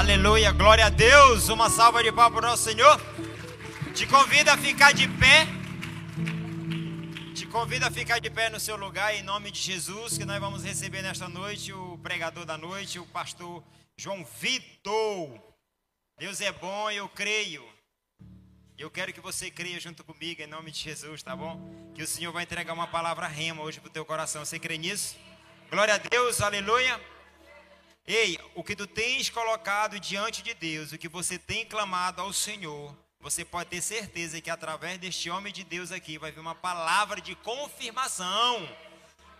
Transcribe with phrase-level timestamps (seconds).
[0.00, 1.50] Aleluia, glória a Deus.
[1.50, 2.98] Uma salva de palmas para o nosso Senhor.
[3.94, 5.46] Te convido a ficar de pé.
[7.34, 10.40] Te convido a ficar de pé no seu lugar em nome de Jesus, que nós
[10.40, 13.62] vamos receber nesta noite o pregador da noite, o pastor
[13.94, 15.38] João Vitor.
[16.18, 17.62] Deus é bom, eu creio.
[18.78, 21.60] Eu quero que você creia junto comigo em nome de Jesus, tá bom?
[21.94, 24.46] Que o Senhor vai entregar uma palavra rema hoje para o teu coração.
[24.46, 25.14] Você crê nisso?
[25.70, 26.98] Glória a Deus, aleluia.
[28.12, 32.32] Ei, o que tu tens colocado diante de Deus, o que você tem clamado ao
[32.32, 36.56] Senhor, você pode ter certeza que através deste homem de Deus aqui vai vir uma
[36.56, 38.68] palavra de confirmação.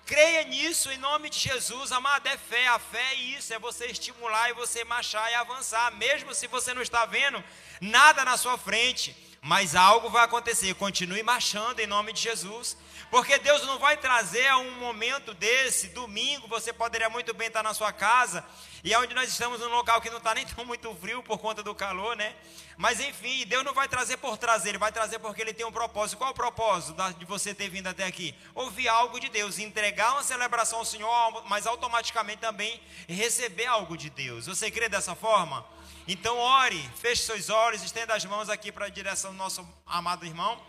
[0.06, 2.69] Creia nisso em nome de Jesus, amado, é fé.
[2.69, 6.73] A fé é isso, é você estimular e você marchar e avançar, mesmo se você
[6.73, 7.42] não está vendo
[7.80, 10.75] nada na sua frente, mas algo vai acontecer.
[10.75, 12.77] Continue marchando em nome de Jesus.
[13.11, 17.61] Porque Deus não vai trazer a um momento desse, domingo, você poderia muito bem estar
[17.61, 18.45] na sua casa,
[18.84, 21.39] e é onde nós estamos num local que não está nem tão muito frio por
[21.39, 22.37] conta do calor, né?
[22.77, 25.73] Mas enfim, Deus não vai trazer por trazer, Ele vai trazer porque Ele tem um
[25.73, 26.19] propósito.
[26.19, 28.33] Qual é o propósito de você ter vindo até aqui?
[28.55, 34.09] Ouvir algo de Deus, entregar uma celebração ao Senhor, mas automaticamente também receber algo de
[34.09, 34.47] Deus.
[34.47, 35.67] Você crê dessa forma?
[36.09, 40.25] Então ore, feche seus olhos, estenda as mãos aqui para a direção do nosso amado
[40.25, 40.61] irmão.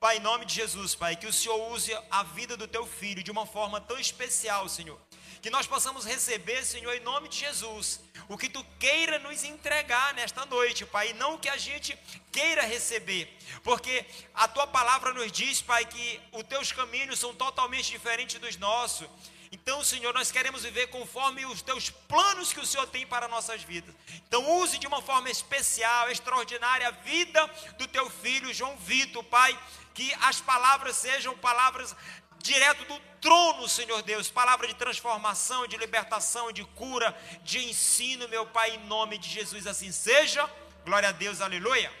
[0.00, 3.22] Pai, em nome de Jesus, Pai, que o Senhor use a vida do teu filho
[3.22, 4.98] de uma forma tão especial, Senhor.
[5.42, 10.14] Que nós possamos receber, Senhor, em nome de Jesus, o que tu queira nos entregar
[10.14, 11.96] nesta noite, Pai, e não o que a gente
[12.32, 17.90] queira receber, porque a tua palavra nos diz, Pai, que os teus caminhos são totalmente
[17.90, 19.08] diferentes dos nossos.
[19.50, 23.62] Então, Senhor, nós queremos viver conforme os teus planos que o Senhor tem para nossas
[23.62, 23.94] vidas.
[24.26, 27.46] Então, use de uma forma especial, extraordinária a vida
[27.78, 29.58] do teu filho João Vitor, Pai
[29.98, 31.96] que as palavras sejam palavras
[32.40, 37.12] direto do trono, Senhor Deus, palavra de transformação, de libertação, de cura,
[37.42, 40.48] de ensino, meu Pai, em nome de Jesus, assim seja.
[40.84, 41.92] Glória a Deus, aleluia.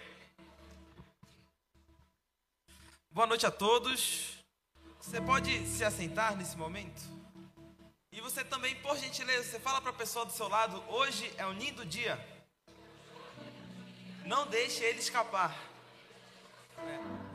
[3.10, 4.38] Boa noite a todos.
[5.00, 7.17] Você pode se assentar nesse momento?
[8.18, 11.46] E você também, por gentileza, você fala para a pessoa do seu lado: hoje é
[11.46, 12.18] um lindo dia.
[14.24, 15.56] Não deixe ele escapar.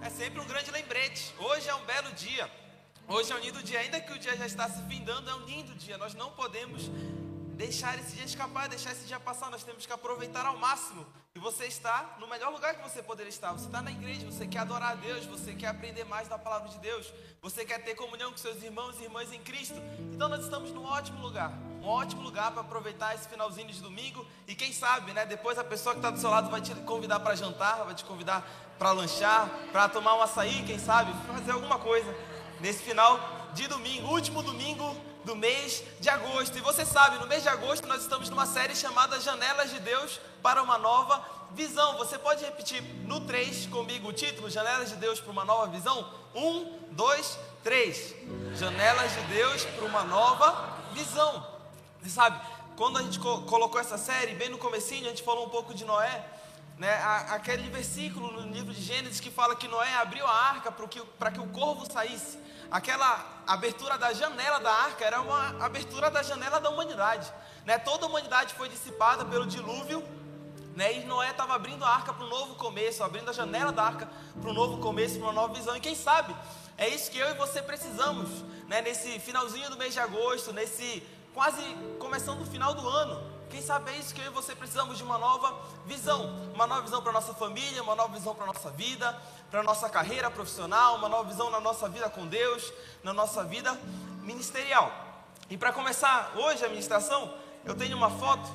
[0.01, 1.33] É, é sempre um grande lembrete.
[1.39, 2.51] Hoje é um belo dia.
[3.07, 3.79] Hoje é um lindo dia.
[3.79, 5.97] Ainda que o dia já está se findando, é um lindo dia.
[5.97, 6.89] Nós não podemos
[7.53, 9.49] deixar esse dia escapar, deixar esse dia passar.
[9.49, 11.05] Nós temos que aproveitar ao máximo.
[11.35, 13.51] E você está no melhor lugar que você poderia estar.
[13.53, 16.69] Você está na igreja, você quer adorar a Deus, você quer aprender mais da palavra
[16.69, 19.75] de Deus, você quer ter comunhão com seus irmãos e irmãs em Cristo.
[20.13, 24.25] Então nós estamos num ótimo lugar, um ótimo lugar para aproveitar esse finalzinho de domingo.
[24.47, 25.25] E quem sabe, né?
[25.25, 28.05] Depois a pessoa que está do seu lado vai te convidar para jantar, vai te
[28.05, 28.47] convidar
[28.77, 32.13] para lanchar, para tomar um açaí, quem sabe, fazer alguma coisa
[32.59, 33.19] nesse final
[33.53, 36.57] de domingo, último domingo do mês de agosto.
[36.57, 40.19] E você sabe, no mês de agosto nós estamos numa série chamada Janelas de Deus
[40.41, 41.97] para uma nova visão.
[41.97, 46.09] Você pode repetir no 3 comigo o título, Janelas de Deus para uma nova visão?
[46.35, 48.16] 1, 2, 3.
[48.56, 51.47] Janelas de Deus para uma nova visão.
[52.01, 52.39] Você sabe,
[52.75, 55.85] quando a gente colocou essa série, bem no comecinho, a gente falou um pouco de
[55.85, 56.29] Noé.
[56.78, 56.91] Né,
[57.29, 61.00] aquele versículo no livro de Gênesis que fala que Noé abriu a arca para que,
[61.00, 62.39] que o corvo saísse.
[62.73, 67.31] Aquela abertura da janela da arca era uma abertura da janela da humanidade.
[67.67, 67.78] Né?
[67.78, 70.03] Toda a humanidade foi dissipada pelo dilúvio.
[70.75, 70.97] Né?
[70.97, 74.09] E Noé estava abrindo a arca para um novo começo, abrindo a janela da arca
[74.41, 75.78] para um novo começo, para uma nova visão.
[75.78, 76.35] E quem sabe,
[76.75, 78.28] é isso que eu e você precisamos
[78.67, 78.81] né?
[78.81, 81.62] nesse finalzinho do mês de agosto, nesse quase
[82.00, 83.32] começando o final do ano.
[83.53, 85.55] Quem sabe é isso que eu e você precisamos de uma nova
[85.85, 86.25] visão,
[86.55, 89.15] uma nova visão para a nossa família, uma nova visão para a nossa vida,
[89.51, 93.43] para a nossa carreira profissional, uma nova visão na nossa vida com Deus, na nossa
[93.43, 93.71] vida
[94.23, 94.91] ministerial.
[95.51, 97.31] E para começar hoje a ministração,
[97.63, 98.49] eu tenho uma foto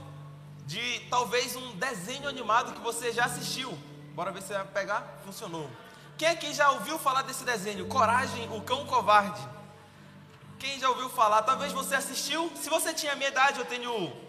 [0.66, 3.78] de talvez um desenho animado que você já assistiu.
[4.16, 5.20] Bora ver se vai pegar?
[5.24, 5.70] Funcionou.
[6.16, 7.86] Quem aqui já ouviu falar desse desenho?
[7.86, 9.46] Coragem, o cão covarde.
[10.58, 11.42] Quem já ouviu falar?
[11.42, 12.50] Talvez você assistiu.
[12.56, 14.26] Se você tinha a minha idade, eu tenho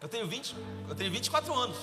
[0.00, 0.54] eu tenho 20,
[0.88, 1.76] eu tenho 24 anos.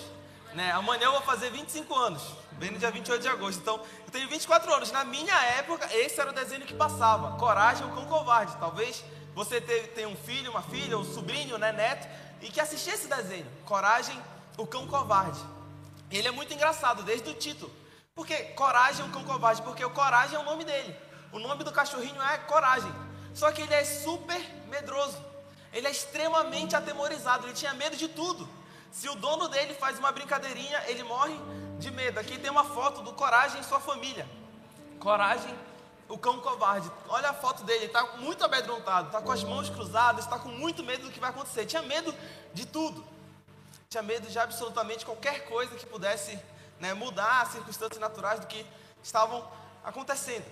[0.53, 0.71] Né?
[0.71, 2.21] Amanhã eu vou fazer 25 anos,
[2.53, 3.59] bem no dia 28 de agosto.
[3.59, 3.75] Então,
[4.05, 4.91] eu tenho 24 anos.
[4.91, 7.37] Na minha época, esse era o desenho que passava.
[7.37, 8.55] Coragem, o cão covarde.
[8.57, 9.03] Talvez
[9.33, 12.07] você tenha um filho, uma filha, um sobrinho, né, neto,
[12.41, 13.45] e que assistia esse desenho.
[13.65, 14.17] Coragem,
[14.57, 15.39] o cão covarde.
[16.09, 17.69] Ele é muito engraçado, desde o título.
[18.13, 19.61] Por que coragem, o cão covarde?
[19.61, 20.95] Porque o coragem é o nome dele.
[21.33, 22.93] O nome do cachorrinho é coragem.
[23.33, 24.39] Só que ele é super
[24.69, 25.17] medroso.
[25.75, 28.47] Ele é extremamente atemorizado, ele tinha medo de tudo.
[28.93, 31.37] Se o dono dele faz uma brincadeirinha, ele morre
[31.77, 32.17] de medo.
[32.17, 34.25] Aqui tem uma foto do Coragem e sua família.
[35.01, 35.53] Coragem,
[36.07, 36.89] o cão covarde.
[37.09, 40.47] Olha a foto dele, ele está muito amedrontado, está com as mãos cruzadas, está com
[40.47, 41.65] muito medo do que vai acontecer.
[41.65, 42.15] Tinha medo
[42.53, 43.05] de tudo.
[43.89, 46.39] tinha medo de absolutamente qualquer coisa que pudesse
[46.79, 48.65] né, mudar as circunstâncias naturais do que
[49.03, 49.45] estavam
[49.83, 50.45] acontecendo.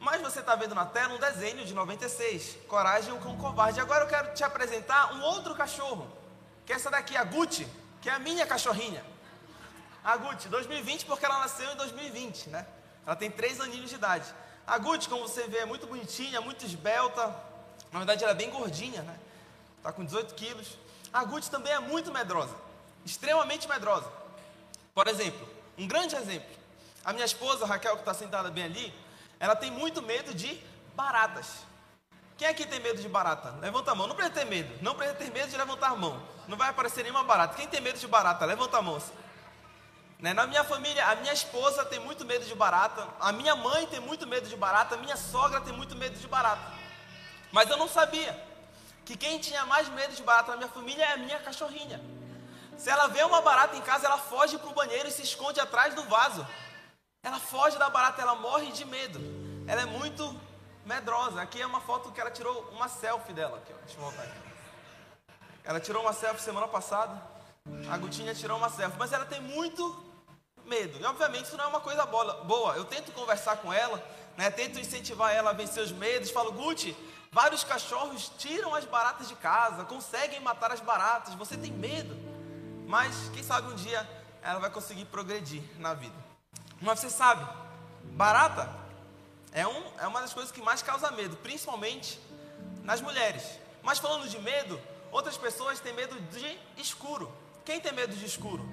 [0.00, 3.80] Mas você está vendo na tela um desenho de 96, Coragem com Covarde.
[3.80, 6.10] Agora eu quero te apresentar um outro cachorro,
[6.64, 7.68] que é essa daqui, a Gucci,
[8.00, 9.04] que é a minha cachorrinha.
[10.02, 12.66] A Gucci, 2020, porque ela nasceu em 2020, né?
[13.06, 14.24] Ela tem três aninhos de idade.
[14.66, 17.26] A Gucci, como você vê, é muito bonitinha, muito esbelta.
[17.92, 19.18] Na verdade, ela é bem gordinha, né?
[19.76, 20.78] Está com 18 quilos.
[21.12, 22.54] A Gucci também é muito medrosa,
[23.04, 24.10] extremamente medrosa.
[24.94, 26.56] Por exemplo, um grande exemplo.
[27.04, 28.94] A minha esposa, Raquel, que está sentada bem ali,
[29.40, 30.62] ela tem muito medo de
[30.94, 31.46] baratas.
[32.36, 33.50] Quem aqui tem medo de barata?
[33.60, 34.06] Levanta a mão.
[34.06, 34.78] Não precisa ter medo.
[34.82, 36.22] Não precisa ter medo de levantar a mão.
[36.46, 37.54] Não vai aparecer nenhuma barata.
[37.54, 38.44] Quem tem medo de barata?
[38.44, 39.02] Levanta a mão.
[40.18, 40.34] Né?
[40.34, 43.08] Na minha família, a minha esposa tem muito medo de barata.
[43.18, 44.94] A minha mãe tem muito medo de barata.
[44.94, 46.62] A minha sogra tem muito medo de barata.
[47.50, 48.38] Mas eu não sabia
[49.06, 52.00] que quem tinha mais medo de barata na minha família é a minha cachorrinha.
[52.76, 55.60] Se ela vê uma barata em casa, ela foge para o banheiro e se esconde
[55.60, 56.46] atrás do vaso.
[57.22, 59.20] Ela foge da barata, ela morre de medo.
[59.66, 60.34] Ela é muito
[60.86, 61.42] medrosa.
[61.42, 63.58] Aqui é uma foto que ela tirou uma selfie dela.
[63.58, 63.72] Aqui.
[63.84, 64.38] Deixa eu voltar aqui.
[65.62, 67.20] Ela tirou uma selfie semana passada.
[67.90, 68.98] A Gutinha tirou uma selfie.
[68.98, 70.02] Mas ela tem muito
[70.64, 70.98] medo.
[70.98, 72.74] E obviamente isso não é uma coisa boa.
[72.76, 74.02] Eu tento conversar com ela,
[74.38, 74.50] né?
[74.50, 76.30] tento incentivar ela a vencer os medos.
[76.30, 76.96] Falo, Guti,
[77.30, 81.34] vários cachorros tiram as baratas de casa, conseguem matar as baratas.
[81.34, 82.16] Você tem medo.
[82.86, 84.08] Mas quem sabe um dia
[84.42, 86.29] ela vai conseguir progredir na vida.
[86.80, 87.46] Mas você sabe,
[88.16, 88.74] barata
[89.52, 92.18] é, um, é uma das coisas que mais causa medo, principalmente
[92.82, 93.42] nas mulheres.
[93.82, 94.80] Mas falando de medo,
[95.12, 97.30] outras pessoas têm medo de escuro.
[97.64, 98.66] Quem tem medo de escuro?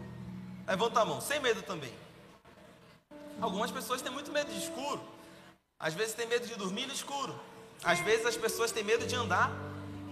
[0.65, 1.93] Levanta a mão, sem medo também.
[3.41, 5.01] Algumas pessoas têm muito medo de escuro.
[5.79, 7.37] Às vezes têm medo de dormir no escuro.
[7.83, 9.51] Às vezes as pessoas têm medo de andar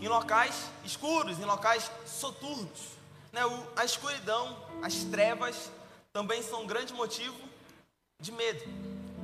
[0.02, 2.96] em locais escuros, em locais soturnos.
[3.32, 3.42] Né?
[3.76, 5.72] A escuridão, as trevas
[6.12, 7.36] também são um grande motivo
[8.20, 8.64] de medo.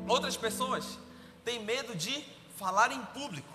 [0.08, 1.00] Outras pessoas
[1.44, 2.24] têm medo de
[2.58, 3.50] falar em público.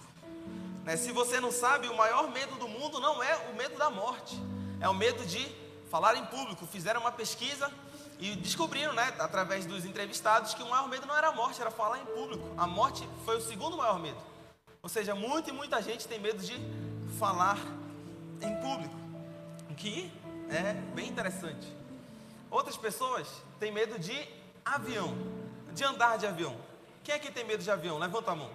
[0.84, 0.96] Né?
[0.96, 4.36] Se você não sabe, o maior medo do mundo não é o medo da morte,
[4.80, 5.46] é o medo de
[5.90, 6.66] falar em público.
[6.66, 7.70] Fizeram uma pesquisa
[8.18, 11.70] e descobriram, né, através dos entrevistados, que o maior medo não era a morte, era
[11.70, 12.44] falar em público.
[12.56, 14.18] A morte foi o segundo maior medo.
[14.82, 16.56] Ou seja, muita e muita gente tem medo de
[17.18, 17.58] falar
[18.40, 18.94] em público,
[19.70, 20.10] o que
[20.48, 21.66] é bem interessante.
[22.50, 23.28] Outras pessoas
[23.58, 24.16] têm medo de
[24.66, 25.16] avião,
[25.72, 26.56] de andar de avião.
[27.04, 27.98] Quem é que tem medo de avião?
[27.98, 28.50] Levanta a mão.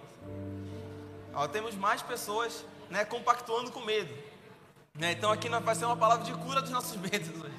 [1.32, 4.14] Ó, temos mais pessoas né, compactuando com medo.
[4.94, 7.54] Né, então aqui vai ser uma palavra de cura dos nossos medos hoje.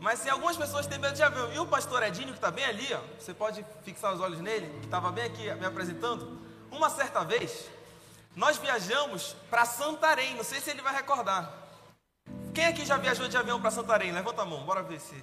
[0.00, 2.64] Mas se algumas pessoas têm medo de avião, e o pastor Edinho, que está bem
[2.64, 6.38] ali, ó, você pode fixar os olhos nele, que estava bem aqui me apresentando.
[6.70, 7.70] Uma certa vez,
[8.34, 11.50] nós viajamos para Santarém, não sei se ele vai recordar.
[12.52, 14.12] Quem aqui já viajou de avião para Santarém?
[14.12, 15.14] Levanta a mão, bora ver se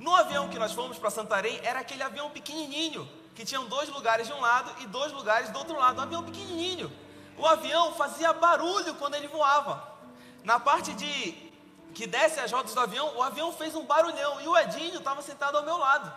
[0.00, 4.26] no avião que nós fomos para Santarém, era aquele avião pequenininho, que tinham dois lugares
[4.26, 5.98] de um lado e dois lugares do outro lado.
[6.00, 6.90] Um avião pequenininho.
[7.36, 9.94] O avião fazia barulho quando ele voava.
[10.42, 11.50] Na parte de
[11.94, 15.20] que desce as rodas do avião, o avião fez um barulhão e o Edinho estava
[15.20, 16.10] sentado ao meu lado.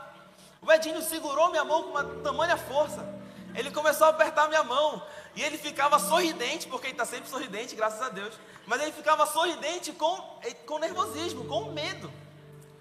[0.61, 3.05] O Edinho segurou minha mão com uma tamanha força.
[3.53, 7.75] Ele começou a apertar minha mão e ele ficava sorridente, porque ele está sempre sorridente,
[7.75, 8.33] graças a Deus.
[8.65, 12.22] Mas ele ficava sorridente com, com nervosismo, com medo.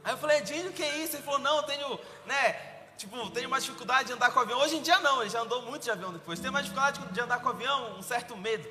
[0.05, 1.17] Aí eu falei, Edinho, o que é isso?
[1.17, 2.53] Ele falou, não, eu tenho, né,
[2.97, 4.61] tipo, tenho mais dificuldade de andar com avião.
[4.61, 6.41] Hoje em dia não, ele já andou muito de avião depois.
[6.41, 8.69] Tem mais dificuldade de andar com avião, um certo medo.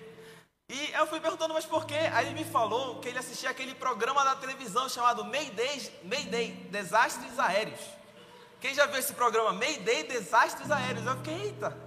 [0.67, 1.97] E eu fui perguntando, mas por quê?
[2.13, 7.37] Aí ele me falou que ele assistia aquele programa da televisão chamado Mayday, Mayday Desastres
[7.37, 7.81] Aéreos.
[8.61, 9.51] Quem já viu esse programa?
[9.51, 11.05] Mayday Desastres Aéreos.
[11.05, 11.77] Eu fiquei, eita,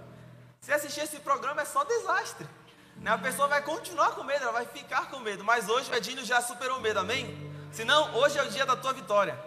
[0.61, 2.47] se assistir esse programa é só desastre.
[2.97, 3.11] Né?
[3.11, 5.43] A pessoa vai continuar com medo, ela vai ficar com medo.
[5.43, 7.44] Mas hoje o Edinho já superou o medo, amém?
[7.75, 9.37] Senão, hoje é o dia da tua vitória.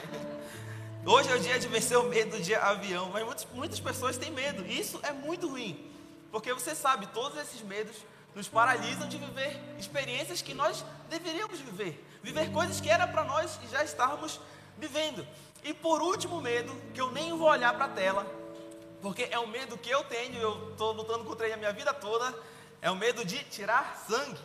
[1.04, 3.10] hoje é o dia de vencer o medo de avião.
[3.10, 4.66] Mas muitas, muitas pessoas têm medo.
[4.66, 5.92] Isso é muito ruim.
[6.32, 7.94] Porque você sabe, todos esses medos
[8.34, 12.02] nos paralisam de viver experiências que nós deveríamos viver.
[12.22, 14.40] Viver coisas que era para nós e já estávamos
[14.78, 15.26] vivendo.
[15.62, 18.26] E por último medo, que eu nem vou olhar para a tela,
[19.02, 21.92] porque é um medo que eu tenho, eu estou lutando contra ele a minha vida
[21.92, 22.34] toda,
[22.80, 24.40] é o medo de tirar sangue.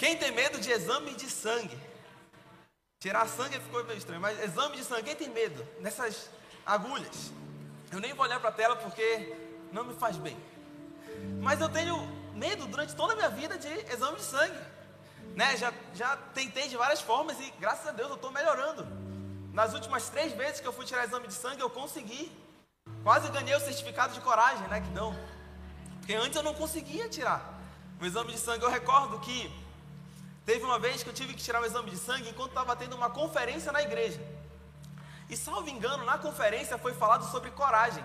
[0.00, 1.78] Quem tem medo de exame de sangue?
[3.00, 6.30] Tirar sangue ficou meio estranho, mas exame de sangue, quem tem medo nessas
[6.64, 7.30] agulhas?
[7.92, 9.36] Eu nem vou olhar para a tela porque
[9.70, 10.38] não me faz bem.
[11.42, 11.98] Mas eu tenho
[12.34, 14.58] medo durante toda a minha vida de exame de sangue.
[15.36, 15.54] Né?
[15.58, 18.86] Já, já tentei de várias formas e graças a Deus eu estou melhorando.
[19.52, 22.32] Nas últimas três vezes que eu fui tirar exame de sangue, eu consegui.
[23.02, 24.80] Quase ganhei o certificado de coragem, né?
[24.80, 25.14] Que não.
[25.98, 27.60] Porque antes eu não conseguia tirar.
[28.00, 29.52] O exame de sangue eu recordo que
[30.50, 32.96] Teve uma vez que eu tive que tirar o exame de sangue enquanto estava tendo
[32.96, 34.20] uma conferência na igreja.
[35.28, 38.04] E salvo engano, na conferência foi falado sobre coragem,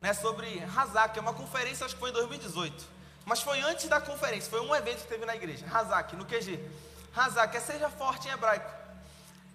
[0.00, 2.84] né, sobre Hazak, que é uma conferência, acho que foi em 2018.
[3.24, 6.58] Mas foi antes da conferência, foi um evento que teve na igreja, Hazak, no QG.
[7.14, 8.68] Hazak é seja forte em hebraico.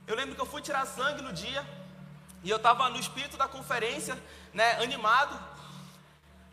[0.07, 1.67] Eu lembro que eu fui tirar sangue no dia,
[2.45, 4.17] e eu estava no espírito da conferência,
[4.53, 5.37] né, animado.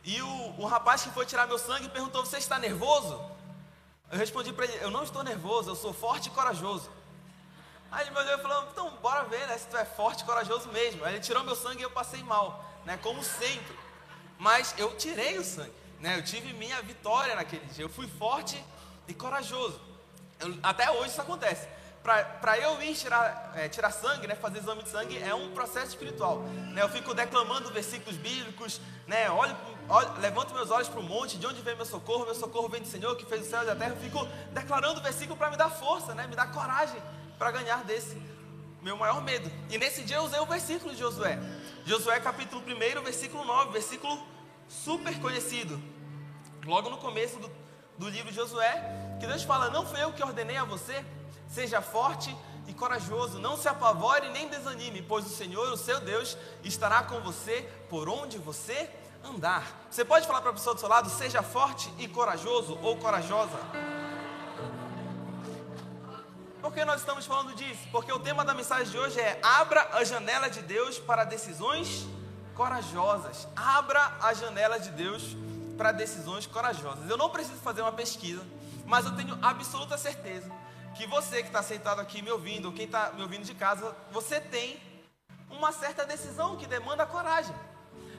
[0.02, 3.38] E o, o rapaz que foi tirar meu sangue perguntou: Você está nervoso?
[4.10, 6.90] Eu respondi para ele: Eu não estou nervoso, eu sou forte e corajoso.
[7.90, 9.56] Aí ele me olhou e falou: Então, bora ver, né?
[9.58, 11.04] Se tu é forte e corajoso mesmo.
[11.04, 12.98] Aí ele tirou meu sangue e eu passei mal, né?
[13.02, 13.76] Como sempre.
[14.38, 16.16] Mas eu tirei o sangue, né?
[16.16, 17.84] Eu tive minha vitória naquele dia.
[17.84, 18.62] Eu fui forte
[19.06, 19.80] e corajoso.
[20.38, 21.66] Eu, até hoje isso acontece
[22.02, 25.88] para eu ir tirar, é, tirar sangue, né, fazer exame de sangue, é um processo
[25.88, 26.38] espiritual.
[26.72, 26.82] Né?
[26.82, 29.56] Eu fico declamando versículos bíblicos, né, olho,
[29.88, 32.24] olho, levanto meus olhos para o monte, de onde vem meu socorro?
[32.24, 33.90] Meu socorro vem do Senhor que fez o céu e a terra.
[33.90, 37.00] Eu fico declarando versículo para me dar força, né, me dar coragem
[37.38, 38.20] para ganhar desse
[38.82, 39.50] meu maior medo.
[39.68, 41.38] E nesse dia eu usei o versículo de Josué.
[41.84, 44.26] Josué capítulo 1, versículo 9, versículo
[44.68, 45.80] super conhecido.
[46.64, 47.50] Logo no começo do,
[47.96, 51.04] do livro de Josué, que Deus fala: Não foi eu que ordenei a você,
[51.48, 52.36] Seja forte
[52.66, 57.18] e corajoso, não se apavore nem desanime, pois o Senhor, o seu Deus, estará com
[57.20, 58.90] você por onde você
[59.24, 59.66] andar.
[59.90, 63.58] Você pode falar para a pessoa do seu lado: seja forte e corajoso ou corajosa.
[66.60, 67.80] Por que nós estamos falando disso?
[67.90, 72.06] Porque o tema da mensagem de hoje é: abra a janela de Deus para decisões
[72.54, 73.48] corajosas.
[73.56, 75.34] Abra a janela de Deus
[75.78, 77.08] para decisões corajosas.
[77.08, 78.44] Eu não preciso fazer uma pesquisa,
[78.84, 80.52] mas eu tenho absoluta certeza
[80.94, 83.96] que você que está sentado aqui me ouvindo, ou quem está me ouvindo de casa,
[84.10, 84.80] você tem
[85.50, 87.54] uma certa decisão que demanda coragem.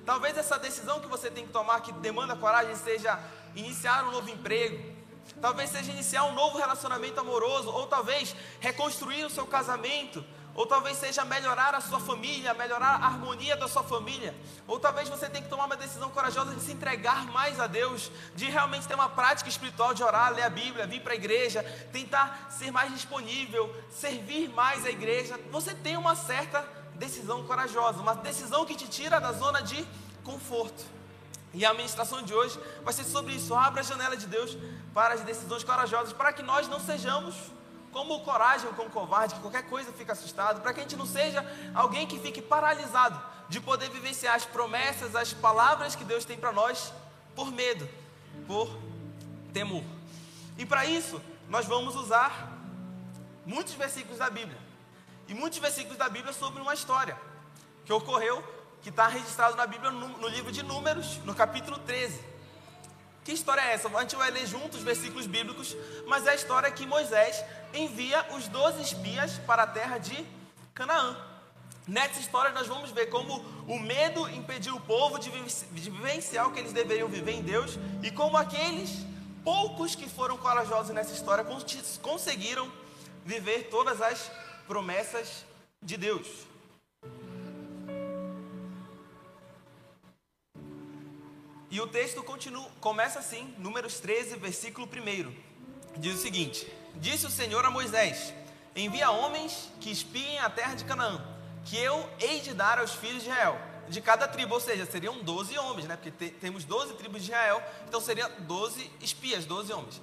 [0.05, 3.19] Talvez essa decisão que você tem que tomar, que demanda coragem, seja
[3.55, 4.95] iniciar um novo emprego,
[5.41, 10.97] talvez seja iniciar um novo relacionamento amoroso, ou talvez reconstruir o seu casamento, ou talvez
[10.97, 14.35] seja melhorar a sua família, melhorar a harmonia da sua família,
[14.67, 18.11] ou talvez você tenha que tomar uma decisão corajosa de se entregar mais a Deus,
[18.35, 21.63] de realmente ter uma prática espiritual de orar, ler a Bíblia, vir para a igreja,
[21.91, 25.39] tentar ser mais disponível, servir mais a igreja.
[25.51, 26.65] Você tem uma certa
[26.95, 29.87] decisão corajosa, uma decisão que te tira da zona de
[30.23, 30.83] conforto.
[31.53, 33.55] E a ministração de hoje vai ser sobre isso.
[33.55, 34.57] Abra a janela de Deus
[34.93, 37.35] para as decisões corajosas, para que nós não sejamos
[37.91, 41.05] como coragem ou como covarde, que qualquer coisa fica assustado, para que a gente não
[41.05, 46.37] seja alguém que fique paralisado de poder vivenciar as promessas, as palavras que Deus tem
[46.37, 46.93] para nós
[47.35, 47.89] por medo,
[48.47, 48.69] por
[49.51, 49.83] temor.
[50.57, 52.57] E para isso, nós vamos usar
[53.45, 54.57] muitos versículos da Bíblia.
[55.27, 57.17] E muitos versículos da Bíblia sobre uma história
[57.85, 58.43] que ocorreu,
[58.81, 62.28] que está registrado na Bíblia no, no livro de Números, no capítulo 13.
[63.23, 63.87] Que história é essa?
[63.89, 65.75] A gente vai ler juntos versículos bíblicos,
[66.07, 70.25] mas é a história que Moisés envia os 12 espias para a terra de
[70.73, 71.17] Canaã.
[71.87, 75.29] Nessa história nós vamos ver como o medo impediu o povo de
[75.71, 79.05] vivenciar o que eles deveriam viver em Deus e como aqueles
[79.43, 81.45] poucos que foram corajosos nessa história
[82.01, 82.71] conseguiram
[83.25, 84.31] viver todas as
[84.67, 85.43] promessas
[85.81, 86.48] de Deus.
[91.71, 95.33] E o texto continua, começa assim, Números 13, versículo 1.
[95.97, 98.33] Diz o seguinte: Disse o Senhor a Moisés:
[98.75, 101.23] Envia homens que espiem a terra de Canaã,
[101.65, 105.21] que eu hei de dar aos filhos de Israel, de cada tribo, ou seja, seriam
[105.21, 105.95] 12 homens, né?
[105.95, 110.01] Porque te, temos 12 tribos de Israel, então seriam 12 espias, 12 homens.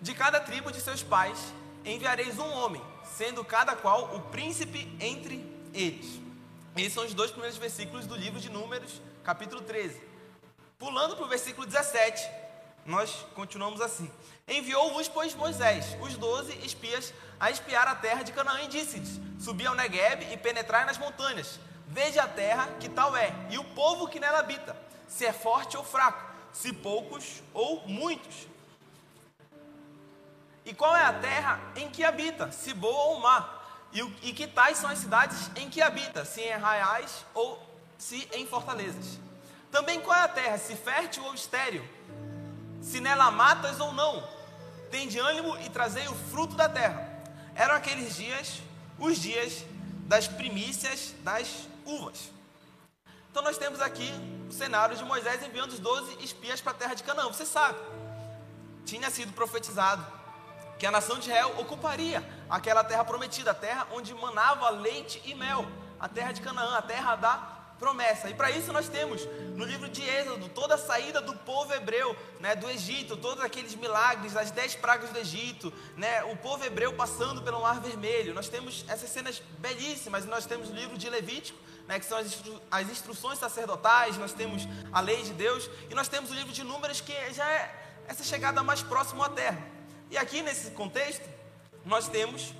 [0.00, 1.52] De cada tribo de seus pais
[1.84, 2.82] enviareis um homem,
[3.16, 6.20] sendo cada qual o príncipe entre eles.
[6.76, 10.11] Esses são os dois primeiros versículos do livro de Números, capítulo 13.
[10.82, 12.28] Pulando para o versículo 17,
[12.84, 14.10] nós continuamos assim:
[14.48, 19.64] Enviou-vos, pois, Moisés, os doze espias, a espiar a terra de Canaã, e disse-lhes: Subi
[19.64, 21.60] ao Negueb e penetrai nas montanhas.
[21.86, 25.76] Veja a terra que tal é, e o povo que nela habita, se é forte
[25.76, 26.20] ou fraco,
[26.52, 28.48] se poucos ou muitos.
[30.64, 33.62] E qual é a terra em que habita, se boa ou má?
[33.92, 37.64] E, e que tais são as cidades em que habita, se em arraiais ou
[37.96, 39.21] se em fortalezas?
[39.72, 41.82] Também qual é a terra, se fértil ou estéril?
[42.82, 44.22] Se nela matas ou não?
[44.90, 47.08] Tem de ânimo e trazei o fruto da terra.
[47.54, 48.60] Eram aqueles dias,
[48.98, 49.64] os dias
[50.06, 52.30] das primícias das uvas.
[53.30, 54.12] Então nós temos aqui
[54.46, 57.28] o cenário de Moisés enviando os doze espias para a terra de Canaã.
[57.28, 57.78] Você sabe,
[58.84, 60.04] tinha sido profetizado
[60.78, 65.34] que a nação de Israel ocuparia aquela terra prometida, a terra onde manava leite e
[65.34, 65.66] mel,
[65.98, 68.30] a terra de Canaã, a terra da promessa.
[68.30, 72.16] E para isso nós temos no livro de Êxodo toda a saída do povo hebreu
[72.38, 76.92] né, do Egito, todos aqueles milagres, as dez pragas do Egito, né, o povo hebreu
[76.92, 78.32] passando pelo Mar Vermelho.
[78.34, 80.24] Nós temos essas cenas belíssimas.
[80.26, 81.58] Nós temos o livro de Levítico,
[81.88, 85.94] né, que são as, instru as instruções sacerdotais, nós temos a lei de Deus, e
[85.94, 87.74] nós temos o livro de Números, que já é
[88.06, 89.60] essa chegada mais próxima à terra.
[90.08, 91.28] E aqui nesse contexto,
[91.84, 92.54] nós temos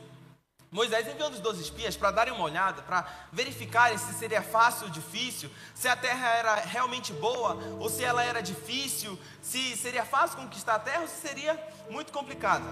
[0.73, 4.91] Moisés enviando os 12 espias para darem uma olhada, para verificarem se seria fácil ou
[4.91, 10.38] difícil, se a terra era realmente boa ou se ela era difícil, se seria fácil
[10.38, 12.64] conquistar a terra ou se seria muito complicado.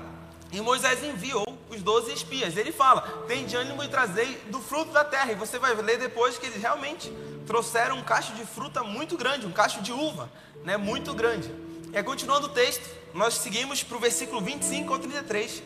[0.50, 2.56] E Moisés enviou os 12 espias.
[2.56, 5.32] Ele fala: tem de ânimo e trazei do fruto da terra.
[5.32, 7.12] E você vai ler depois que eles realmente
[7.46, 10.32] trouxeram um cacho de fruta muito grande, um cacho de uva,
[10.64, 11.54] né, muito grande.
[11.92, 15.62] E continuando o texto, nós seguimos para o versículo 25 ao 33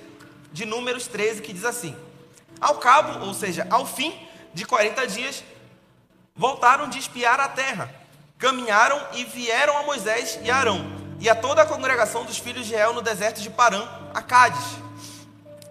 [0.53, 1.97] de Números 13, que diz assim.
[2.61, 5.45] Ao cabo, ou seja, ao fim de 40 dias,
[6.35, 7.95] voltaram de espiar a terra,
[8.39, 10.85] caminharam e vieram a Moisés e Arão,
[11.21, 14.65] e a toda a congregação dos filhos de El no deserto de Parã, a Cádiz.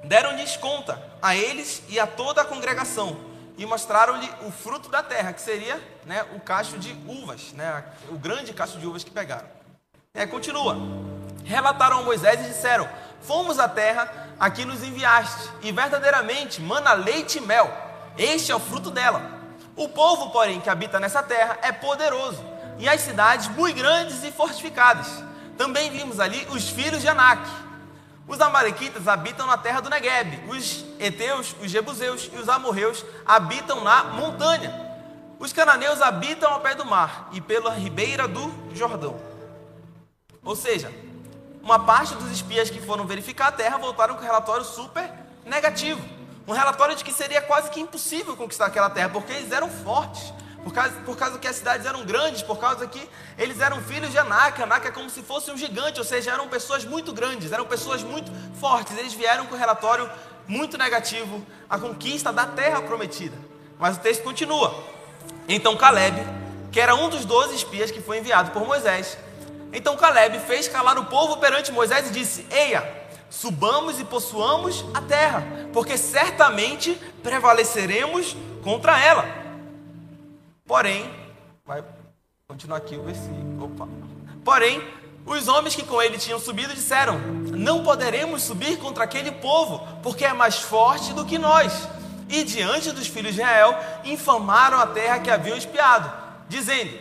[0.03, 3.17] Deram-lhes conta a eles e a toda a congregação,
[3.57, 8.17] e mostraram-lhe o fruto da terra, que seria né, o cacho de uvas, né, o
[8.17, 9.47] grande cacho de uvas que pegaram.
[10.13, 10.77] É, continua.
[11.43, 12.87] Relataram a Moisés e disseram:
[13.21, 17.71] Fomos à terra a que nos enviaste, e verdadeiramente mana leite e mel.
[18.17, 19.21] Este é o fruto dela.
[19.73, 22.43] O povo, porém, que habita nessa terra é poderoso,
[22.77, 25.07] e as cidades muito grandes e fortificadas.
[25.57, 27.49] Também vimos ali os filhos de Anak.
[28.27, 33.81] Os amalequitas habitam na terra do Negueb, os heteus, os jebuseus e os amorreus habitam
[33.81, 34.77] na montanha.
[35.39, 39.17] Os cananeus habitam ao pé do mar e pela ribeira do Jordão.
[40.43, 40.91] Ou seja,
[41.63, 45.09] uma parte dos espias que foram verificar a terra voltaram com um relatório super
[45.45, 46.01] negativo.
[46.45, 50.33] Um relatório de que seria quase que impossível conquistar aquela terra, porque eles eram fortes,
[50.61, 54.11] por causa, por causa que as cidades eram grandes, por causa que eles eram filhos
[54.11, 54.61] de Anak.
[54.61, 58.03] Anak é como se fosse um gigante, ou seja, eram pessoas muito grandes, eram pessoas
[58.03, 58.29] muito
[58.59, 58.97] fortes.
[58.97, 60.09] Eles vieram com um relatório
[60.45, 63.37] muito negativo, a conquista da terra prometida.
[63.79, 64.83] Mas o texto continua.
[65.47, 66.21] Então Caleb,
[66.73, 69.17] que era um dos doze espias que foi enviado por Moisés,
[69.73, 72.87] então Caleb fez calar o povo perante Moisés e disse: Eia,
[73.29, 79.25] subamos e possuamos a terra, porque certamente prevaleceremos contra ela.
[80.65, 81.11] Porém,
[81.65, 81.83] vai
[82.47, 83.65] continuar aqui o versículo.
[83.65, 83.87] Opa.
[84.45, 84.81] Porém,
[85.25, 90.25] os homens que com ele tinham subido disseram: Não poderemos subir contra aquele povo, porque
[90.25, 91.87] é mais forte do que nós.
[92.29, 96.11] E diante dos filhos de Israel, infamaram a terra que haviam espiado,
[96.47, 96.91] dizendo: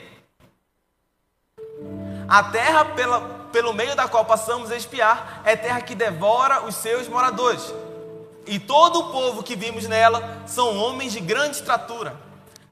[2.33, 3.21] a terra pela,
[3.53, 7.75] pelo meio da qual passamos a espiar é terra que devora os seus moradores.
[8.47, 12.17] E todo o povo que vimos nela são homens de grande estatura.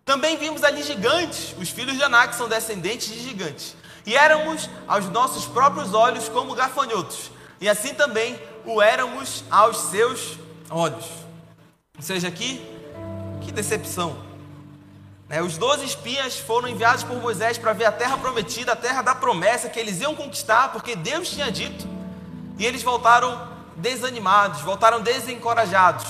[0.03, 3.77] Também vimos ali gigantes, os filhos de Anak são descendentes de gigantes.
[4.07, 7.31] E éramos aos nossos próprios olhos como gafanhotos.
[7.61, 10.39] E assim também o éramos aos seus
[10.71, 11.05] olhos.
[11.99, 12.67] Ou seja, aqui,
[13.43, 14.30] que decepção.
[15.31, 19.01] Né, os doze espias foram enviados por Moisés para ver a terra prometida, a terra
[19.01, 21.87] da promessa que eles iam conquistar, porque Deus tinha dito.
[22.59, 26.05] E eles voltaram desanimados, voltaram desencorajados,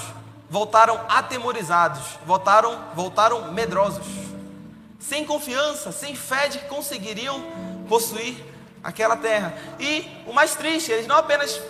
[0.48, 4.06] voltaram atemorizados, voltaram, voltaram medrosos,
[4.98, 7.44] sem confiança, sem fé de que conseguiriam
[7.90, 8.42] possuir
[8.82, 9.52] aquela terra.
[9.78, 11.60] E o mais triste, eles não apenas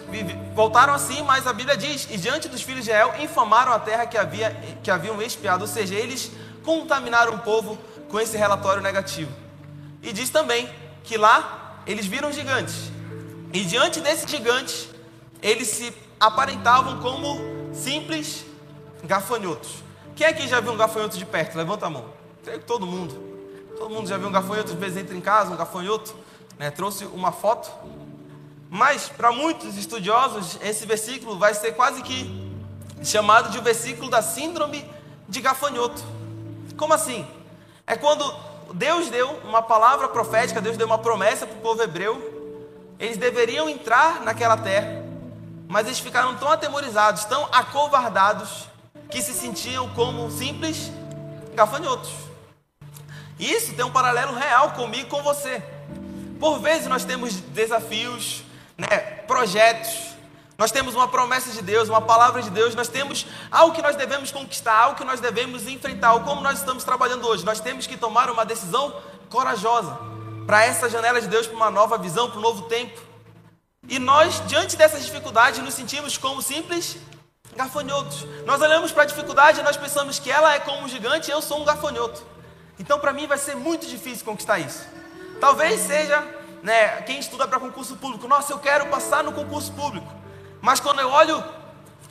[0.55, 4.07] voltaram assim, mas a Bíblia diz: e diante dos filhos de Israel infamaram a terra
[4.07, 6.31] que, havia, que haviam expiado, ou seja, eles
[6.65, 9.33] contaminaram o povo com esse relatório negativo.
[10.03, 10.69] E diz também
[11.05, 12.91] que lá eles viram gigantes.
[13.53, 14.89] E diante desses gigantes,
[15.43, 17.41] eles se aparentavam como
[17.73, 18.45] simples
[19.03, 19.83] gafanhotos.
[20.15, 21.57] Quem aqui já viu um gafanhoto de perto?
[21.57, 22.05] Levanta a mão.
[22.45, 23.15] Creio que todo mundo.
[23.77, 26.15] Todo mundo já viu um gafanhoto, às vezes entra em casa, um gafanhoto.
[26.59, 26.71] Né?
[26.71, 27.71] Trouxe uma foto.
[28.69, 32.51] Mas, para muitos estudiosos, esse versículo vai ser quase que
[33.03, 34.85] chamado de o versículo da síndrome
[35.29, 36.03] de gafanhoto.
[36.81, 37.29] Como assim?
[37.87, 38.25] É quando
[38.73, 42.97] Deus deu uma palavra profética, Deus deu uma promessa para o povo hebreu.
[42.99, 45.05] Eles deveriam entrar naquela terra,
[45.69, 48.67] mas eles ficaram tão atemorizados, tão acovardados,
[49.11, 50.91] que se sentiam como simples
[51.55, 52.13] gafanhotos.
[53.39, 55.63] Isso tem um paralelo real comigo e com você.
[56.39, 58.43] Por vezes nós temos desafios,
[58.79, 60.10] né, projetos,
[60.61, 63.97] nós temos uma promessa de Deus, uma palavra de Deus, nós temos algo que nós
[63.97, 66.13] devemos conquistar, algo que nós devemos enfrentar.
[66.21, 68.95] Como nós estamos trabalhando hoje, nós temos que tomar uma decisão
[69.31, 69.99] corajosa
[70.47, 73.01] para essa janela de Deus, para uma nova visão, para um novo tempo.
[73.89, 76.99] E nós, diante dessas dificuldades, nos sentimos como simples
[77.57, 78.27] gafanhotos.
[78.45, 81.33] Nós olhamos para a dificuldade e nós pensamos que ela é como um gigante e
[81.33, 82.23] eu sou um gafanhoto.
[82.79, 84.87] Então, para mim, vai ser muito difícil conquistar isso.
[85.41, 86.23] Talvez seja
[86.63, 88.29] né, quem estuda para concurso público.
[88.29, 90.20] Nossa, eu quero passar no concurso público.
[90.61, 91.43] Mas quando eu olho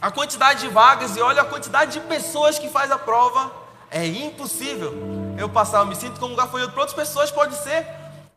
[0.01, 3.51] a quantidade de vagas e olho a quantidade de pessoas que faz a prova,
[3.91, 4.93] é impossível
[5.37, 5.79] eu passar.
[5.79, 6.73] Eu me sinto como um gafanhoto.
[6.73, 7.85] Para outras pessoas pode ser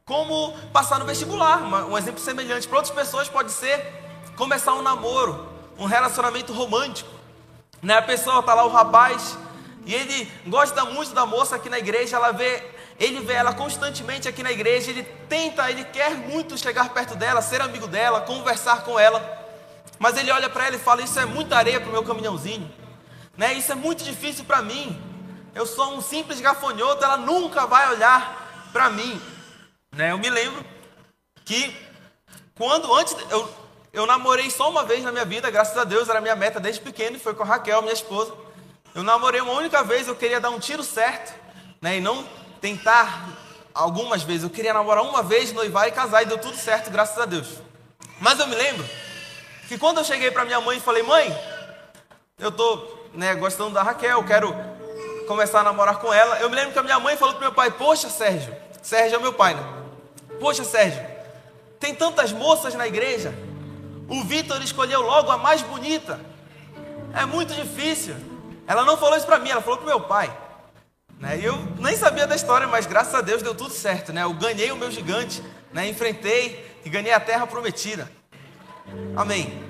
[0.04, 1.62] como passar no vestibular.
[1.62, 2.68] Um exemplo semelhante.
[2.68, 3.80] Para outras pessoas pode ser
[4.36, 5.48] começar um namoro,
[5.78, 7.10] um relacionamento romântico.
[7.82, 7.96] Né?
[7.96, 9.36] A pessoa está lá, o rapaz,
[9.84, 12.62] e ele gosta muito da moça aqui na igreja, ela vê,
[12.98, 17.42] ele vê ela constantemente aqui na igreja, ele tenta, ele quer muito chegar perto dela,
[17.42, 19.41] ser amigo dela, conversar com ela.
[20.02, 22.68] Mas ele olha para ela e fala: Isso é muita areia para o meu caminhãozinho,
[23.36, 23.54] né?
[23.54, 25.00] Isso é muito difícil para mim.
[25.54, 29.22] Eu sou um simples gafanhoto, ela nunca vai olhar para mim.
[29.92, 30.10] Né?
[30.10, 30.64] Eu me lembro
[31.44, 31.72] que
[32.56, 33.48] quando antes eu,
[33.92, 36.80] eu namorei só uma vez na minha vida, graças a Deus, era minha meta desde
[36.80, 38.34] pequeno, foi com a Raquel, minha esposa.
[38.96, 41.32] Eu namorei uma única vez, eu queria dar um tiro certo,
[41.80, 41.98] né?
[41.98, 42.26] E não
[42.60, 43.28] tentar
[43.72, 44.42] algumas vezes.
[44.42, 47.46] Eu queria namorar uma vez, noivar e casar, e deu tudo certo, graças a Deus.
[48.20, 48.84] Mas eu me lembro
[49.72, 51.34] que quando eu cheguei para minha mãe e falei, mãe,
[52.38, 54.54] eu tô né, gostando da Raquel, quero
[55.26, 56.38] começar a namorar com ela.
[56.40, 59.18] Eu me lembro que a minha mãe falou para meu pai, poxa Sérgio, Sérgio é
[59.18, 59.62] meu pai, né?
[60.38, 61.02] Poxa Sérgio,
[61.80, 63.32] tem tantas moças na igreja.
[64.10, 66.20] O Vitor escolheu logo a mais bonita.
[67.14, 68.14] É muito difícil.
[68.66, 70.30] Ela não falou isso para mim, ela falou para meu pai.
[71.18, 71.38] Né?
[71.38, 74.12] E eu nem sabia da história, mas graças a Deus deu tudo certo.
[74.12, 74.22] Né?
[74.22, 75.88] Eu ganhei o meu gigante, né?
[75.88, 78.20] enfrentei e ganhei a terra prometida.
[79.16, 79.62] Amém.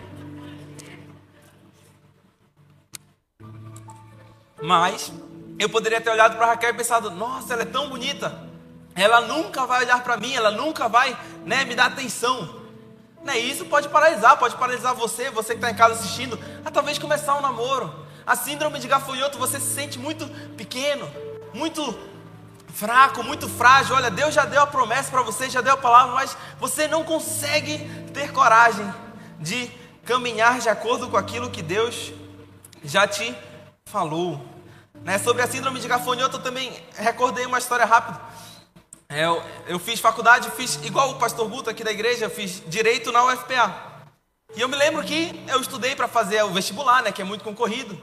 [4.62, 5.12] Mas
[5.58, 8.50] eu poderia ter olhado para Raquel e pensado: nossa, ela é tão bonita.
[8.94, 12.60] Ela nunca vai olhar para mim, ela nunca vai né, me dar atenção.
[13.24, 16.98] Né, isso pode paralisar, pode paralisar você, você que está em casa assistindo, a talvez
[16.98, 17.92] começar um namoro.
[18.26, 21.10] A síndrome de gafanhoto, você se sente muito pequeno,
[21.52, 21.82] muito
[22.72, 23.94] fraco, muito frágil.
[23.94, 27.04] Olha, Deus já deu a promessa para você, já deu a palavra, mas você não
[27.04, 27.78] consegue
[28.12, 28.92] ter coragem
[29.38, 29.70] de
[30.04, 32.12] caminhar de acordo com aquilo que Deus
[32.84, 33.34] já te
[33.84, 34.40] falou.
[35.02, 35.18] Né?
[35.18, 38.20] Sobre a síndrome de gafanhoto, eu também recordei uma história rápida.
[39.08, 42.62] É, eu, eu fiz faculdade, fiz igual o pastor Guto aqui da igreja, eu fiz
[42.66, 43.92] direito na UFPA.
[44.56, 47.44] E eu me lembro que eu estudei para fazer o vestibular, né, que é muito
[47.44, 48.00] concorrido,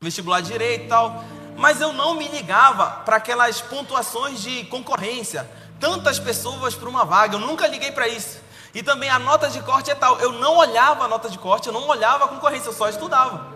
[0.00, 1.24] vestibular de direito e tal.
[1.56, 5.48] Mas eu não me ligava para aquelas pontuações de concorrência,
[5.80, 8.40] tantas pessoas para uma vaga, eu nunca liguei para isso.
[8.74, 11.66] E também a nota de corte é tal, eu não olhava a nota de corte,
[11.66, 13.54] eu não olhava a concorrência, eu só estudava.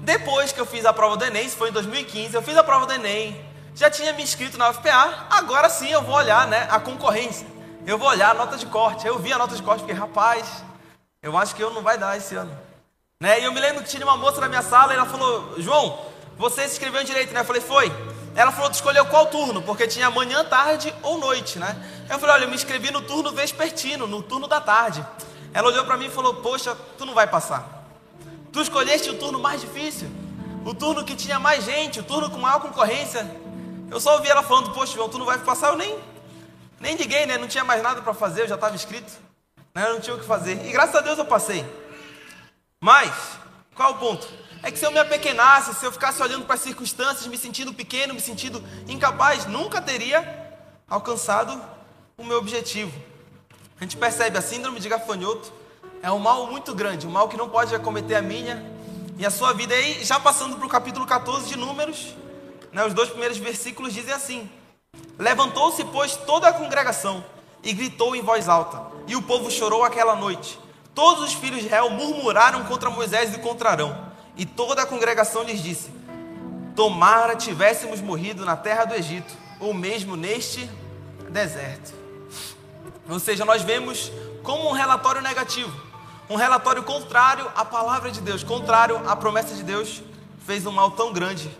[0.00, 2.62] Depois que eu fiz a prova do Enem, isso foi em 2015, eu fiz a
[2.62, 3.42] prova do Enem,
[3.74, 7.46] já tinha me inscrito na UFPA, agora sim eu vou olhar né, a concorrência.
[7.84, 9.06] Eu vou olhar a nota de corte.
[9.06, 10.62] Eu vi a nota de corte, porque, rapaz,
[11.22, 12.56] eu acho que eu não vai dar esse ano.
[13.20, 13.40] Né?
[13.40, 15.98] E eu me lembro que tinha uma moça na minha sala e ela falou, João,
[16.42, 17.40] você se inscreveu direito, né?
[17.40, 17.92] Eu falei, foi.
[18.34, 19.62] Ela falou, tu escolheu qual turno?
[19.62, 21.76] Porque tinha manhã, tarde ou noite, né?
[22.10, 25.06] Eu falei, olha, eu me inscrevi no turno vespertino, no turno da tarde.
[25.54, 27.84] Ela olhou para mim e falou, poxa, tu não vai passar.
[28.50, 30.10] Tu escolheste o turno mais difícil,
[30.64, 33.24] o turno que tinha mais gente, o turno com maior concorrência.
[33.88, 35.68] Eu só ouvi ela falando, poxa, João, tu não vai passar.
[35.68, 35.96] Eu nem,
[36.80, 37.38] nem liguei, né?
[37.38, 39.12] Não tinha mais nada para fazer, eu já estava inscrito.
[39.72, 39.86] Né?
[39.86, 40.60] Eu não tinha o que fazer.
[40.66, 41.64] E graças a Deus eu passei.
[42.80, 43.12] Mas,
[43.76, 44.41] qual o ponto?
[44.62, 47.74] É que se eu me apequenasse, se eu ficasse olhando para as circunstâncias, me sentindo
[47.74, 50.56] pequeno, me sentindo incapaz, nunca teria
[50.88, 51.60] alcançado
[52.16, 52.92] o meu objetivo.
[53.80, 55.52] A gente percebe a síndrome de gafanhoto
[56.02, 58.64] é um mal muito grande, um mal que não pode acometer a minha
[59.18, 59.74] e a sua vida.
[59.74, 62.14] E aí, já passando para o capítulo 14 de Números,
[62.72, 64.50] né, os dois primeiros versículos dizem assim:
[65.18, 67.24] Levantou-se, pois, toda a congregação
[67.62, 70.58] e gritou em voz alta, e o povo chorou aquela noite.
[70.94, 74.11] Todos os filhos de Israel murmuraram contra Moisés e contra Arão.
[74.36, 75.90] E toda a congregação lhes disse:
[76.74, 80.68] Tomara tivéssemos morrido na terra do Egito, ou mesmo neste
[81.28, 81.92] deserto.
[83.08, 85.72] Ou seja, nós vemos como um relatório negativo,
[86.28, 90.02] um relatório contrário à palavra de Deus, contrário à promessa de Deus,
[90.46, 91.50] fez um mal tão grande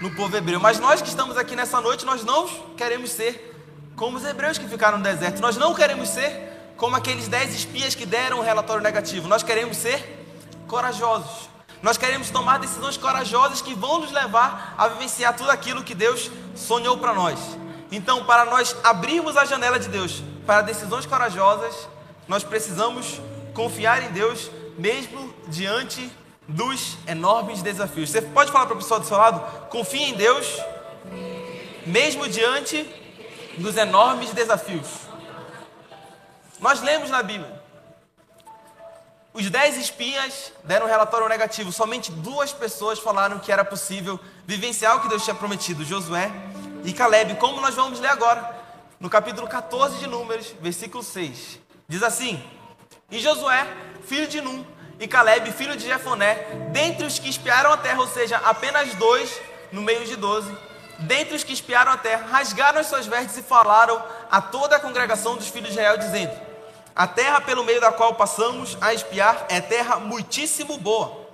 [0.00, 0.58] no povo hebreu.
[0.58, 3.48] Mas nós que estamos aqui nessa noite, nós não queremos ser
[3.94, 5.40] como os hebreus que ficaram no deserto.
[5.40, 9.28] Nós não queremos ser como aqueles dez espias que deram um relatório negativo.
[9.28, 10.26] Nós queremos ser
[10.66, 11.49] corajosos.
[11.82, 16.30] Nós queremos tomar decisões corajosas que vão nos levar a vivenciar tudo aquilo que Deus
[16.54, 17.38] sonhou para nós.
[17.90, 21.88] Então, para nós abrirmos a janela de Deus para decisões corajosas,
[22.28, 23.20] nós precisamos
[23.54, 26.10] confiar em Deus, mesmo diante
[26.46, 28.10] dos enormes desafios.
[28.10, 29.68] Você pode falar para a pessoa do seu lado?
[29.68, 30.46] Confie em Deus,
[31.86, 32.86] mesmo diante
[33.56, 34.86] dos enormes desafios.
[36.60, 37.59] Nós lemos na Bíblia
[39.40, 41.72] os dez espias deram um relatório negativo.
[41.72, 46.30] Somente duas pessoas falaram que era possível vivenciar o que Deus tinha prometido: Josué
[46.84, 48.58] e Caleb, como nós vamos ler agora,
[48.98, 51.58] no capítulo 14 de Números, versículo 6.
[51.88, 52.42] Diz assim:
[53.10, 53.66] E Josué,
[54.06, 54.64] filho de Num,
[54.98, 56.34] e Caleb, filho de Jefoné,
[56.70, 59.40] dentre os que espiaram a terra, ou seja, apenas dois
[59.72, 60.54] no meio de doze,
[60.98, 64.80] dentre os que espiaram a terra, rasgaram as suas vestes e falaram a toda a
[64.80, 66.49] congregação dos filhos de Israel, dizendo:
[66.94, 71.28] A terra pelo meio da qual passamos a espiar é terra muitíssimo boa.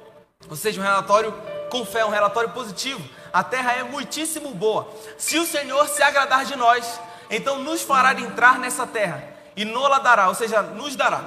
[0.49, 1.35] Ou seja, um relatório
[1.71, 3.03] com fé, um relatório positivo.
[3.33, 4.89] A terra é muitíssimo boa.
[5.19, 9.99] Se o Senhor se agradar de nós, então nos fará entrar nessa terra e nola
[9.99, 11.25] dará, ou seja, nos dará.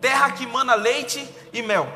[0.00, 1.88] Terra que mana leite e mel.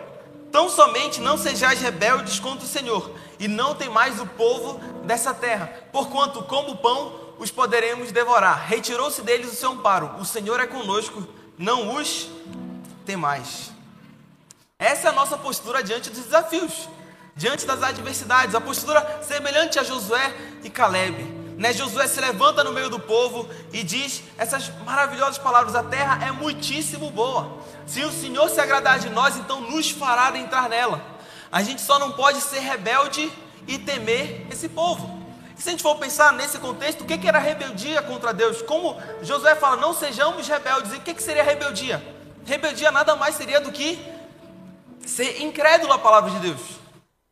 [0.50, 5.34] Tão somente não sejais rebeldes contra o Senhor, e não tem mais o povo dessa
[5.34, 8.66] terra, porquanto, como pão, os poderemos devorar.
[8.66, 10.14] Retirou-se deles o seu amparo.
[10.18, 11.26] O Senhor é conosco,
[11.58, 12.28] não os
[13.04, 13.70] tem mais.
[14.78, 16.88] Essa é a nossa postura diante dos desafios,
[17.34, 21.22] diante das adversidades, a postura semelhante a Josué e Caleb.
[21.56, 21.72] Né?
[21.72, 26.30] Josué se levanta no meio do povo e diz essas maravilhosas palavras: A terra é
[26.30, 27.58] muitíssimo boa.
[27.86, 31.02] Se o Senhor se agradar de nós, então nos fará entrar nela.
[31.50, 33.32] A gente só não pode ser rebelde
[33.66, 35.15] e temer esse povo.
[35.56, 38.60] Se a gente for pensar nesse contexto, o que era rebeldia contra Deus?
[38.62, 40.92] Como Josué fala, não sejamos rebeldes.
[40.92, 42.02] E o que seria rebeldia?
[42.44, 43.98] Rebeldia nada mais seria do que
[45.06, 46.60] ser incrédulo à palavra de Deus.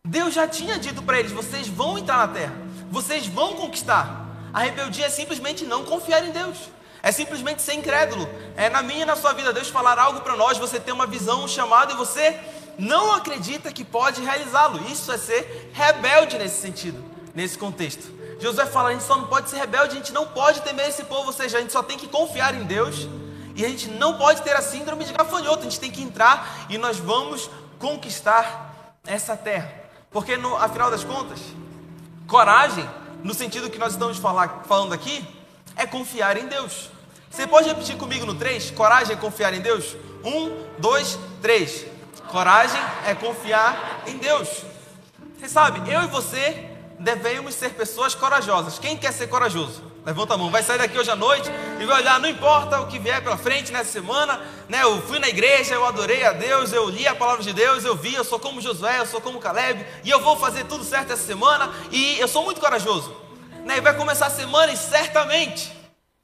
[0.06, 2.54] Deus já tinha dito para eles: vocês vão entrar na terra,
[2.90, 4.24] vocês vão conquistar.
[4.52, 6.56] A rebeldia é simplesmente não confiar em Deus.
[7.02, 8.26] É simplesmente ser incrédulo.
[8.56, 11.06] É na minha e na sua vida Deus falar algo para nós, você ter uma
[11.06, 12.40] visão, um chamado e você
[12.78, 14.80] não acredita que pode realizá-lo.
[14.90, 18.13] Isso é ser rebelde nesse sentido, nesse contexto.
[18.40, 21.04] Josué fala: a gente só não pode ser rebelde, a gente não pode temer esse
[21.04, 23.08] povo, ou seja, a gente só tem que confiar em Deus
[23.54, 26.66] e a gente não pode ter a síndrome de gafanhoto, a gente tem que entrar
[26.68, 29.72] e nós vamos conquistar essa terra.
[30.10, 31.38] Porque no afinal das contas,
[32.26, 32.88] coragem,
[33.22, 35.26] no sentido que nós estamos falar, falando aqui,
[35.76, 36.90] é confiar em Deus.
[37.30, 38.70] Você pode repetir comigo no 3?
[38.72, 39.96] Coragem é confiar em Deus?
[40.24, 41.86] Um, dois, três.
[42.28, 44.62] Coragem é confiar em Deus.
[45.38, 48.78] Você sabe, eu e você devemos ser pessoas corajosas.
[48.78, 49.82] Quem quer ser corajoso?
[50.04, 52.86] Levanta a mão, vai sair daqui hoje à noite e vai olhar, não importa o
[52.86, 54.82] que vier pela frente nessa semana, né?
[54.82, 57.96] Eu fui na igreja, eu adorei a Deus, eu li a palavra de Deus, eu
[57.96, 61.12] vi, eu sou como Josué, eu sou como Caleb, e eu vou fazer tudo certo
[61.12, 63.16] essa semana, e eu sou muito corajoso.
[63.64, 63.78] Né?
[63.78, 65.72] E vai começar a semana e certamente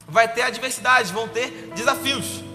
[0.07, 2.50] vai ter adversidades, vão ter desafios.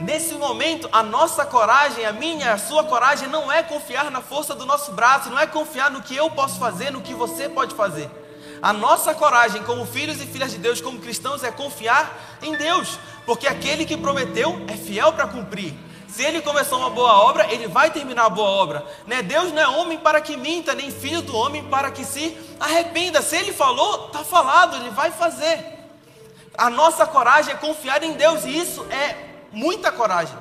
[0.00, 4.54] Nesse momento, a nossa coragem, a minha, a sua coragem, não é confiar na força
[4.54, 7.74] do nosso braço, não é confiar no que eu posso fazer, no que você pode
[7.74, 8.10] fazer.
[8.62, 12.98] A nossa coragem, como filhos e filhas de Deus, como cristãos, é confiar em Deus,
[13.26, 15.74] porque aquele que prometeu é fiel para cumprir.
[16.08, 18.84] Se ele começou uma boa obra, ele vai terminar a boa obra.
[19.06, 19.22] Né?
[19.22, 23.22] Deus não é homem para que minta, nem filho do homem para que se arrependa.
[23.22, 25.78] Se ele falou, está falado, ele vai fazer.
[26.56, 30.36] A nossa coragem é confiar em Deus, e isso é muita coragem.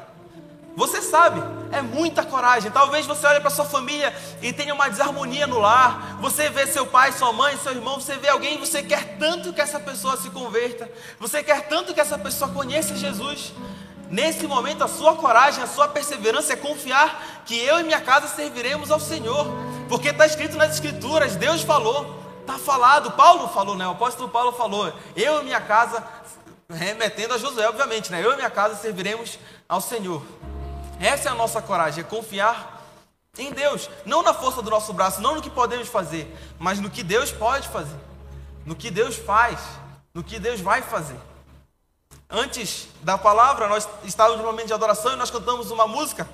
[0.75, 1.41] Você sabe,
[1.71, 2.71] é muita coragem.
[2.71, 6.17] Talvez você olhe para sua família e tenha uma desarmonia no lar.
[6.21, 9.51] Você vê seu pai, sua mãe, seu irmão, você vê alguém e você quer tanto
[9.51, 10.89] que essa pessoa se converta.
[11.19, 13.53] Você quer tanto que essa pessoa conheça Jesus.
[14.09, 18.27] Nesse momento, a sua coragem, a sua perseverança é confiar que eu e minha casa
[18.27, 19.47] serviremos ao Senhor.
[19.89, 23.85] Porque está escrito nas Escrituras, Deus falou, está falado, Paulo falou, né?
[23.85, 26.03] O apóstolo Paulo falou: Eu e minha casa
[26.69, 28.23] remetendo a Josué, obviamente, né?
[28.23, 30.23] Eu e minha casa serviremos ao Senhor.
[30.99, 32.77] Essa é a nossa coragem, é confiar
[33.37, 36.89] em Deus, não na força do nosso braço, não no que podemos fazer, mas no
[36.89, 37.95] que Deus pode fazer,
[38.65, 39.59] no que Deus faz,
[40.13, 41.17] no que Deus vai fazer.
[42.29, 46.29] Antes da palavra, nós estávamos no momento de adoração e nós cantamos uma música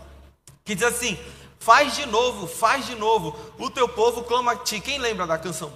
[0.65, 1.17] que diz assim:
[1.59, 4.81] Faz de novo, faz de novo, o teu povo clama a ti.
[4.81, 5.71] Quem lembra da canção?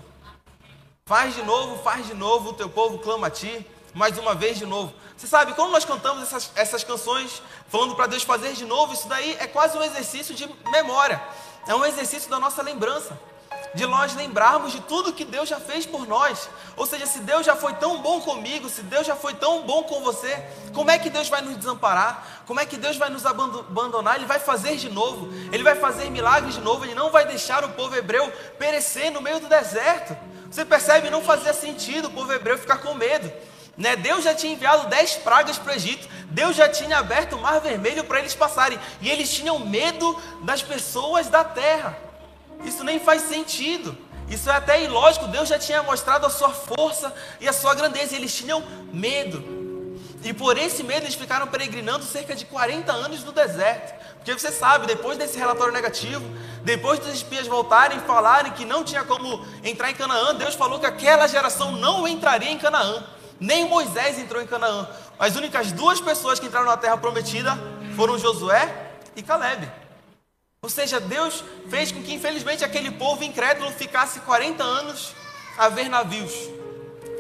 [1.05, 4.57] Faz de novo, faz de novo, o teu povo clama a ti mais uma vez
[4.57, 4.93] de novo.
[5.17, 9.07] Você sabe, quando nós cantamos essas, essas canções, falando para Deus fazer de novo, isso
[9.07, 11.21] daí é quase um exercício de memória,
[11.67, 13.19] é um exercício da nossa lembrança,
[13.73, 16.49] de nós lembrarmos de tudo que Deus já fez por nós.
[16.75, 19.83] Ou seja, se Deus já foi tão bom comigo, se Deus já foi tão bom
[19.83, 22.43] com você, como é que Deus vai nos desamparar?
[22.47, 24.15] Como é que Deus vai nos abandonar?
[24.15, 27.63] Ele vai fazer de novo, ele vai fazer milagres de novo, ele não vai deixar
[27.63, 30.17] o povo hebreu perecer no meio do deserto.
[30.49, 31.11] Você percebe?
[31.11, 33.31] Não fazia sentido o povo hebreu ficar com medo.
[33.79, 33.95] Né?
[33.95, 37.61] Deus já tinha enviado dez pragas para o Egito, Deus já tinha aberto o mar
[37.61, 41.97] vermelho para eles passarem, e eles tinham medo das pessoas da terra.
[42.65, 43.97] Isso nem faz sentido.
[44.29, 45.27] Isso é até ilógico.
[45.27, 48.61] Deus já tinha mostrado a sua força e a sua grandeza, e eles tinham
[48.91, 49.57] medo.
[50.23, 53.97] E por esse medo eles ficaram peregrinando cerca de 40 anos no deserto.
[54.15, 56.25] Porque você sabe, depois desse relatório negativo,
[56.63, 60.77] Depois dos espias voltarem e falarem que não tinha como entrar em Canaã, Deus falou
[60.77, 63.01] que aquela geração não entraria em Canaã.
[63.39, 64.87] Nem Moisés entrou em Canaã.
[65.17, 67.57] As únicas duas pessoas que entraram na terra prometida
[67.95, 69.69] foram Josué e Caleb.
[70.61, 75.13] Ou seja, Deus fez com que, infelizmente, aquele povo incrédulo ficasse 40 anos
[75.57, 76.33] a ver navios.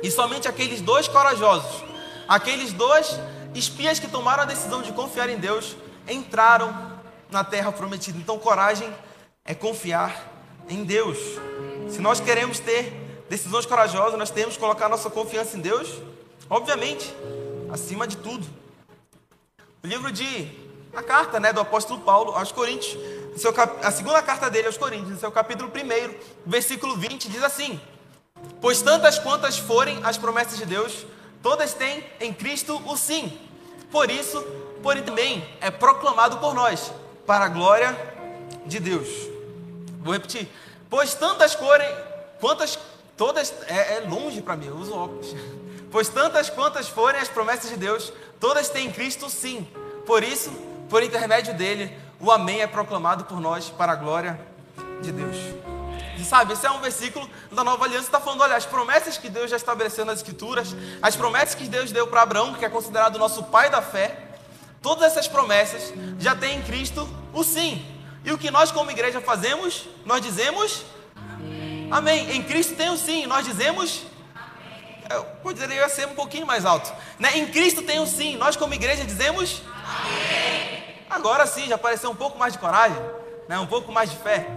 [0.03, 1.83] E somente aqueles dois corajosos,
[2.27, 3.17] aqueles dois
[3.55, 5.75] espias que tomaram a decisão de confiar em Deus,
[6.07, 6.99] entraram
[7.31, 8.17] na terra prometida.
[8.17, 8.93] Então, coragem
[9.45, 10.29] é confiar
[10.67, 11.17] em Deus.
[11.89, 16.01] Se nós queremos ter decisões corajosas, nós temos que colocar nossa confiança em Deus,
[16.49, 17.13] obviamente,
[17.71, 18.45] acima de tudo.
[19.83, 22.97] O livro de a carta, né, do apóstolo Paulo aos Coríntios,
[23.37, 26.15] seu, a segunda carta dele aos Coríntios, no seu capítulo 1,
[26.45, 27.79] versículo 20, diz assim:
[28.59, 31.05] Pois tantas quantas forem as promessas de Deus,
[31.41, 33.39] todas têm em Cristo o sim.
[33.91, 34.41] Por isso,
[34.83, 36.91] por ele também é proclamado por nós,
[37.25, 37.97] para a glória
[38.65, 39.07] de Deus.
[40.01, 40.47] Vou repetir.
[40.89, 41.89] Pois tantas forem,
[42.39, 42.77] quantas,
[43.19, 45.35] todas, é, é longe para mim, eu uso óculos.
[45.91, 49.67] Pois tantas quantas forem as promessas de Deus, todas têm em Cristo sim.
[50.05, 50.51] Por isso,
[50.87, 54.39] por intermédio dele, o Amém é proclamado por nós para a glória
[55.01, 55.35] de Deus.
[56.15, 59.29] E sabe, esse é um versículo da nova aliança, está falando, olha, as promessas que
[59.29, 63.15] Deus já estabeleceu nas escrituras, as promessas que Deus deu para Abraão, que é considerado
[63.15, 64.15] o nosso pai da fé,
[64.79, 67.83] todas essas promessas já têm em Cristo o sim.
[68.23, 69.89] E o que nós como igreja fazemos?
[70.05, 70.85] Nós dizemos
[71.91, 72.35] Amém.
[72.35, 74.03] Em Cristo tem o sim, nós dizemos
[75.09, 76.93] eu poderia ser um pouquinho mais alto.
[77.17, 77.37] Né?
[77.39, 80.83] Em Cristo tem o sim, nós como igreja dizemos Amém.
[81.09, 83.01] Agora sim, já apareceu um pouco mais de coragem,
[83.47, 83.57] né?
[83.57, 84.47] um pouco mais de fé.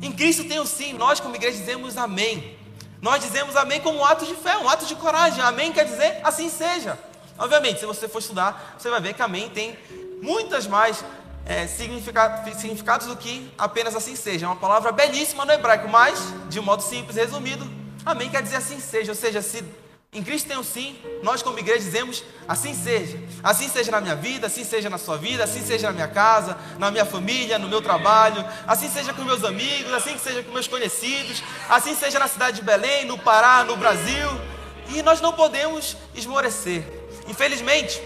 [0.00, 2.56] Em Cristo tem o sim, nós como igreja dizemos amém.
[3.02, 5.42] Nós dizemos amém como um ato de fé, um ato de coragem.
[5.42, 6.96] Amém quer dizer assim seja.
[7.36, 9.76] Obviamente, se você for estudar, você vai ver que amém tem
[10.22, 11.04] muitas mais
[11.48, 14.44] é, significados do que apenas assim seja.
[14.44, 17.68] É uma palavra belíssima no hebraico, mas, de um modo simples, resumido,
[18.04, 19.12] amém quer dizer assim seja.
[19.12, 19.64] Ou seja, se
[20.12, 23.18] em Cristo tem um sim, nós como igreja dizemos assim seja.
[23.42, 26.56] Assim seja na minha vida, assim seja na sua vida, assim seja na minha casa,
[26.78, 30.68] na minha família, no meu trabalho, assim seja com meus amigos, assim seja com meus
[30.68, 34.28] conhecidos, assim seja na cidade de Belém, no Pará, no Brasil.
[34.94, 36.84] E nós não podemos esmorecer.
[37.26, 38.00] Infelizmente,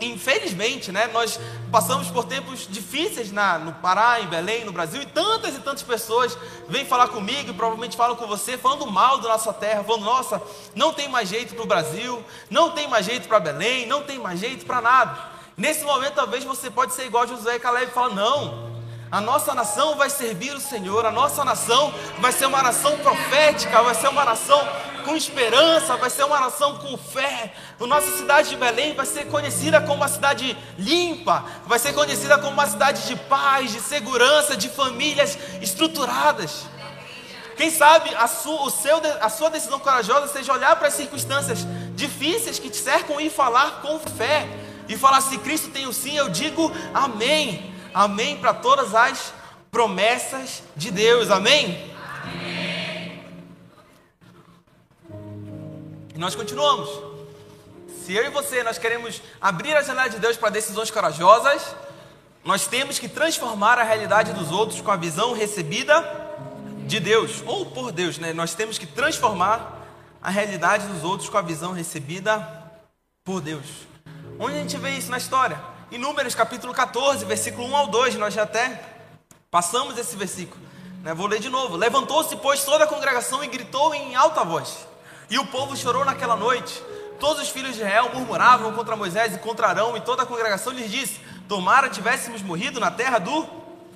[0.00, 1.38] infelizmente, né, nós
[1.70, 5.82] passamos por tempos difíceis na, no Pará, em Belém, no Brasil, e tantas e tantas
[5.82, 6.36] pessoas
[6.68, 10.42] vêm falar comigo e provavelmente falam com você, falando mal da nossa terra, falando: nossa,
[10.74, 14.18] não tem mais jeito para o Brasil, não tem mais jeito para Belém, não tem
[14.18, 15.30] mais jeito para nada.
[15.56, 18.79] Nesse momento, talvez você pode ser igual Josué e Caleb e falar: não,
[19.10, 23.82] a nossa nação vai servir o Senhor, a nossa nação vai ser uma nação profética,
[23.82, 24.60] vai ser uma nação
[25.04, 27.52] com esperança, vai ser uma nação com fé.
[27.80, 32.38] A nossa cidade de Belém vai ser conhecida como uma cidade limpa, vai ser conhecida
[32.38, 36.66] como uma cidade de paz, de segurança, de famílias estruturadas.
[37.56, 41.66] Quem sabe a sua, o seu, a sua decisão corajosa seja olhar para as circunstâncias
[41.94, 44.48] difíceis que te cercam e falar com fé.
[44.88, 47.69] E falar: se Cristo tem o sim, eu digo amém.
[47.92, 49.32] Amém para todas as
[49.70, 51.30] promessas de Deus.
[51.30, 51.92] Amém?
[52.22, 53.24] Amém.
[56.14, 56.88] E nós continuamos.
[58.04, 61.74] Se eu e você nós queremos abrir a janela de Deus para decisões corajosas,
[62.44, 66.28] nós temos que transformar a realidade dos outros com a visão recebida
[66.86, 68.32] de Deus, ou por Deus, né?
[68.32, 69.86] Nós temos que transformar
[70.20, 72.46] a realidade dos outros com a visão recebida
[73.24, 73.66] por Deus.
[74.38, 75.69] Onde a gente vê isso na história?
[75.92, 78.80] Em Números capítulo 14, versículo 1 ao 2, nós já até
[79.50, 80.62] passamos esse versículo.
[81.02, 81.12] Né?
[81.12, 81.76] Vou ler de novo.
[81.76, 84.86] Levantou-se, pois, toda a congregação e gritou em alta voz.
[85.28, 86.80] E o povo chorou naquela noite.
[87.18, 90.72] Todos os filhos de Israel murmuravam contra Moisés e contra Arão, e toda a congregação
[90.72, 93.44] lhes disse: Tomara tivéssemos morrido na terra do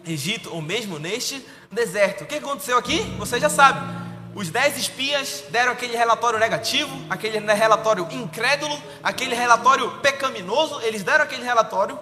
[0.05, 2.25] Egito, ou mesmo neste deserto.
[2.25, 3.03] O que aconteceu aqui?
[3.19, 4.04] Você já sabe.
[4.35, 10.81] Os dez espias deram aquele relatório negativo, aquele relatório incrédulo, aquele relatório pecaminoso.
[10.81, 11.99] Eles deram aquele relatório,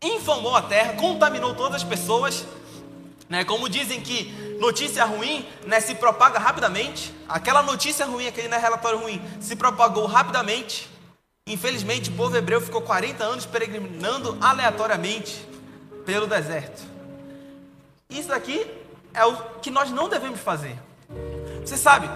[0.00, 2.46] infamou a terra, contaminou todas as pessoas.
[3.28, 3.44] Né?
[3.44, 8.98] Como dizem que notícia ruim né, se propaga rapidamente, aquela notícia ruim, aquele né, relatório
[8.98, 10.88] ruim, se propagou rapidamente.
[11.46, 15.46] Infelizmente, o povo hebreu ficou 40 anos peregrinando aleatoriamente
[16.06, 16.82] pelo deserto.
[18.08, 18.66] Isso aqui
[19.12, 20.78] é o que nós não devemos fazer.
[21.64, 22.08] Você sabe,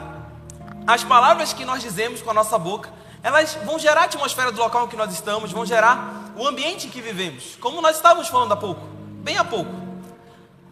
[0.86, 2.90] as palavras que nós dizemos com a nossa boca,
[3.22, 6.86] elas vão gerar a atmosfera do local em que nós estamos, vão gerar o ambiente
[6.86, 7.56] em que vivemos.
[7.60, 8.80] Como nós estávamos falando há pouco,
[9.22, 9.70] bem há pouco.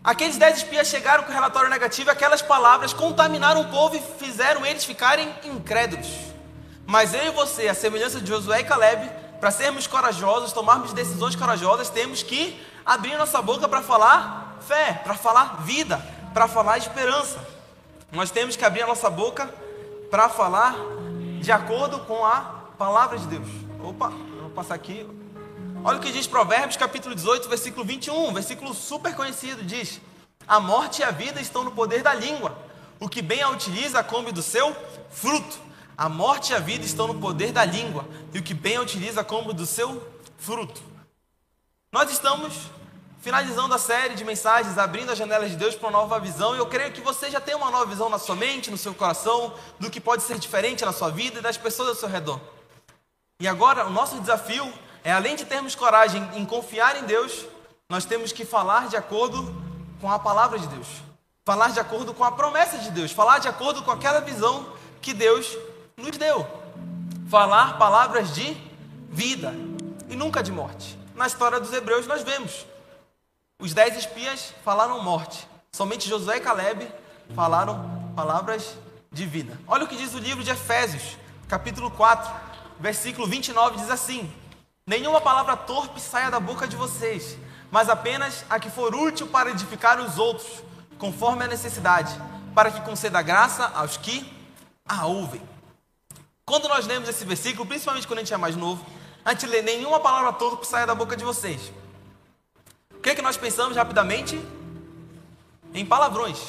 [0.02, 4.84] Aqueles dez espias chegaram com relatório negativo, aquelas palavras contaminaram o povo e fizeram eles
[4.84, 6.08] ficarem incrédulos.
[6.86, 9.10] Mas eu e você, a semelhança de Josué e Caleb,
[9.40, 15.00] para sermos corajosos, tomarmos decisões corajosas, temos que abrir nossa boca para falar falar fé,
[15.04, 16.00] para falar vida,
[16.32, 17.38] para falar esperança.
[18.14, 19.52] Nós temos que abrir a nossa boca
[20.08, 20.76] para falar
[21.40, 22.40] de acordo com a
[22.78, 23.48] palavra de Deus.
[23.82, 24.08] Opa,
[24.40, 25.04] vou passar aqui.
[25.82, 30.00] Olha o que diz Provérbios capítulo 18, versículo 21, versículo super conhecido, diz:
[30.46, 32.56] A morte e a vida estão no poder da língua.
[33.00, 34.74] O que bem a utiliza come do seu
[35.10, 35.58] fruto.
[35.98, 38.80] A morte e a vida estão no poder da língua, e o que bem a
[38.80, 40.02] utiliza come do seu
[40.38, 40.80] fruto.
[41.92, 42.52] Nós estamos
[43.24, 46.58] finalizando a série de mensagens, abrindo as janelas de Deus para uma nova visão, e
[46.58, 49.54] eu creio que você já tem uma nova visão na sua mente, no seu coração,
[49.80, 52.38] do que pode ser diferente na sua vida e das pessoas ao seu redor.
[53.40, 54.70] E agora, o nosso desafio
[55.02, 57.46] é, além de termos coragem em confiar em Deus,
[57.88, 59.54] nós temos que falar de acordo
[60.02, 60.86] com a palavra de Deus,
[61.46, 64.66] falar de acordo com a promessa de Deus, falar de acordo com aquela visão
[65.00, 65.56] que Deus
[65.96, 66.46] nos deu.
[67.30, 68.54] Falar palavras de
[69.08, 69.54] vida
[70.10, 70.98] e nunca de morte.
[71.14, 72.66] Na história dos Hebreus, nós vemos
[73.60, 76.90] os dez espias falaram morte, somente Josué e Caleb
[77.34, 78.76] falaram palavras
[79.12, 79.58] de vida.
[79.66, 81.16] Olha o que diz o livro de Efésios,
[81.48, 82.32] capítulo 4,
[82.80, 84.30] versículo 29, diz assim:
[84.86, 87.38] Nenhuma palavra torpe saia da boca de vocês,
[87.70, 90.64] mas apenas a que for útil para edificar os outros,
[90.98, 92.12] conforme a necessidade,
[92.54, 94.32] para que conceda graça aos que
[94.84, 95.40] a ouvem.
[96.44, 98.84] Quando nós lemos esse versículo, principalmente quando a gente é mais novo,
[99.24, 101.72] a gente lê: Nenhuma palavra torpe saia da boca de vocês
[103.04, 104.42] que, é que nós pensamos rapidamente?
[105.74, 106.40] Em palavrões.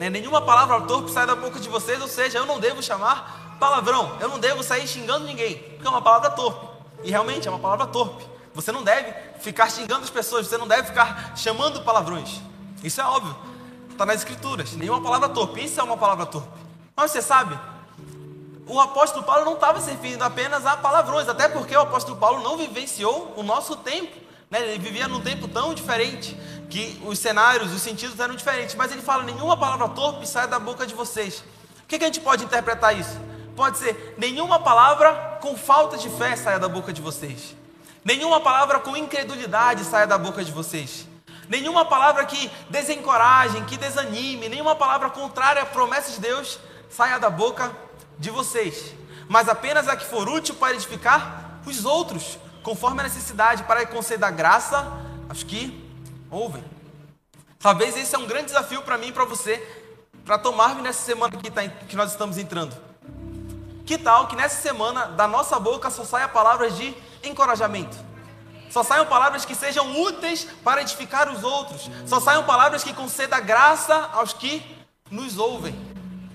[0.00, 0.10] Né?
[0.10, 4.18] Nenhuma palavra torpe sai da boca de vocês, ou seja, eu não devo chamar palavrão,
[4.20, 6.66] eu não devo sair xingando ninguém, porque é uma palavra torpe.
[7.04, 8.26] E realmente é uma palavra torpe.
[8.54, 12.40] Você não deve ficar xingando as pessoas, você não deve ficar chamando palavrões.
[12.82, 13.36] Isso é óbvio.
[13.88, 14.72] Está nas escrituras.
[14.72, 15.64] Nenhuma palavra torpe.
[15.64, 16.48] Isso é uma palavra torpe.
[16.96, 17.56] Mas você sabe,
[18.66, 22.42] o apóstolo Paulo não estava se referindo apenas a palavrões, até porque o apóstolo Paulo
[22.42, 24.23] não vivenciou o nosso tempo.
[24.54, 24.68] Né?
[24.68, 26.36] Ele vivia num tempo tão diferente
[26.70, 28.76] que os cenários, os sentidos eram diferentes.
[28.76, 31.42] Mas ele fala: nenhuma palavra torpe sai da boca de vocês.
[31.82, 33.18] O que, que a gente pode interpretar isso?
[33.56, 37.56] Pode ser: nenhuma palavra com falta de fé saia da boca de vocês.
[38.04, 41.08] Nenhuma palavra com incredulidade saia da boca de vocês.
[41.48, 47.28] Nenhuma palavra que desencoraje, que desanime, nenhuma palavra contrária à promessa de Deus saia da
[47.28, 47.74] boca
[48.18, 48.94] de vocês.
[49.28, 54.32] Mas apenas a que for útil para edificar os outros conforme a necessidade, para conceder
[54.32, 54.90] graça
[55.28, 55.88] aos que
[56.30, 56.64] ouvem.
[57.60, 59.62] Talvez esse é um grande desafio para mim e para você,
[60.24, 62.74] para tomarmos nessa semana que, tá, que nós estamos entrando.
[63.86, 67.96] Que tal que nessa semana da nossa boca só saia palavras de encorajamento?
[68.70, 71.88] Só saiam palavras que sejam úteis para edificar os outros.
[72.06, 74.62] Só saiam palavras que conceda graça aos que
[75.10, 75.78] nos ouvem.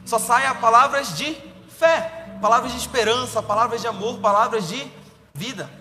[0.05, 1.36] Só saiam palavras de
[1.77, 4.89] fé, palavras de esperança, palavras de amor, palavras de
[5.34, 5.78] vida.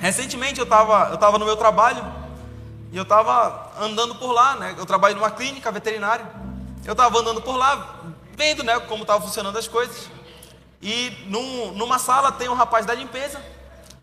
[0.00, 2.04] Recentemente eu estava eu tava no meu trabalho
[2.90, 4.74] e eu estava andando por lá, né?
[4.76, 6.26] Eu trabalho numa clínica veterinária.
[6.84, 8.00] Eu estava andando por lá,
[8.36, 10.10] vendo né, como estavam funcionando as coisas.
[10.82, 13.40] E num, numa sala tem um rapaz da limpeza.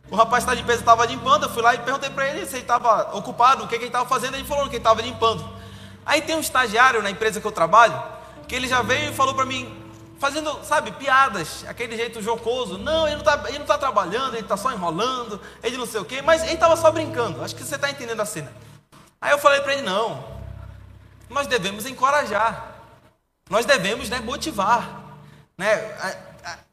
[0.10, 1.43] O rapaz da limpeza estava limpando.
[1.43, 3.88] Eu fui lá e perguntei para ele se ele estava ocupado, o que, que ele
[3.88, 4.36] estava fazendo.
[4.36, 5.43] Ele falou que ele estava limpando.
[6.06, 8.02] Aí tem um estagiário na empresa que eu trabalho
[8.48, 9.68] que ele já veio e falou para mim:
[10.20, 12.78] fazendo, sabe, piadas, aquele jeito jocoso.
[12.78, 16.01] Não, ele não está ele não tá trabalhando, ele está só enrolando, ele não sei
[16.01, 17.43] o quê, mas ele estava só brincando.
[17.43, 18.51] Acho que você está entendendo a cena.
[19.22, 20.24] Aí eu falei para ele: não,
[21.30, 22.76] nós devemos encorajar,
[23.49, 25.05] nós devemos né, motivar.
[25.57, 26.18] Né?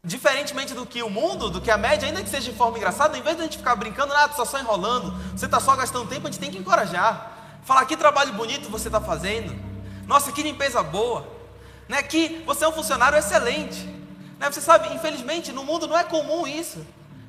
[0.05, 3.17] Diferentemente do que o mundo, do que a média, ainda que seja de forma engraçada,
[3.17, 5.75] em vez de a gente ficar brincando, ah, tu está só enrolando, você está só
[5.75, 7.33] gastando tempo, a gente tem que encorajar.
[7.65, 9.59] Falar que trabalho bonito você está fazendo.
[10.07, 11.34] Nossa, que limpeza boa
[11.89, 13.85] né, que você é um funcionário excelente.
[14.39, 16.85] Né, você sabe, infelizmente, no mundo não é comum isso.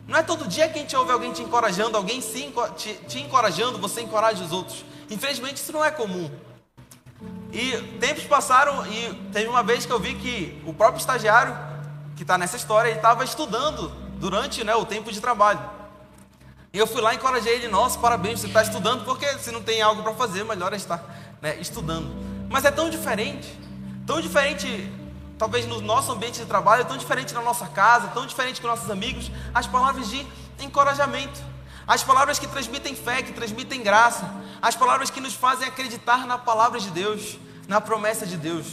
[0.08, 3.20] Não é todo dia que a gente ouve alguém te encorajando, alguém sim, te, te
[3.20, 4.86] encorajando, você encoraja os outros.
[5.10, 6.30] Infelizmente, isso não é comum.
[7.52, 11.56] E tempos passaram e teve uma vez que eu vi que o próprio estagiário
[12.16, 15.60] que está nessa história, ele estava estudando durante né, o tempo de trabalho.
[16.72, 19.62] E eu fui lá e encorajei ele, nossa, parabéns, você está estudando, porque se não
[19.62, 21.04] tem algo para fazer, melhor é estar
[21.42, 22.14] né, estudando.
[22.50, 23.58] Mas é tão diferente.
[24.06, 24.92] Tão diferente,
[25.38, 28.90] talvez no nosso ambiente de trabalho, tão diferente na nossa casa, tão diferente com nossos
[28.90, 30.26] amigos, as palavras de
[30.60, 31.40] encorajamento,
[31.88, 34.30] as palavras que transmitem fé, que transmitem graça,
[34.62, 37.38] as palavras que nos fazem acreditar na palavra de Deus,
[37.68, 38.68] na promessa de Deus.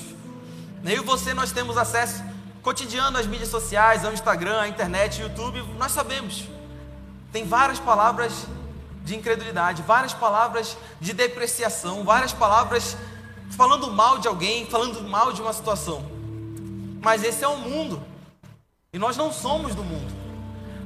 [0.84, 2.22] Eu e você, nós temos acesso
[2.62, 6.44] cotidiano às mídias sociais, ao Instagram, à internet, YouTube, nós sabemos.
[7.32, 8.46] Tem várias palavras
[9.02, 12.96] de incredulidade, várias palavras de depreciação, várias palavras
[13.56, 16.04] falando mal de alguém, falando mal de uma situação.
[17.00, 18.02] Mas esse é o mundo.
[18.92, 20.12] E nós não somos do mundo.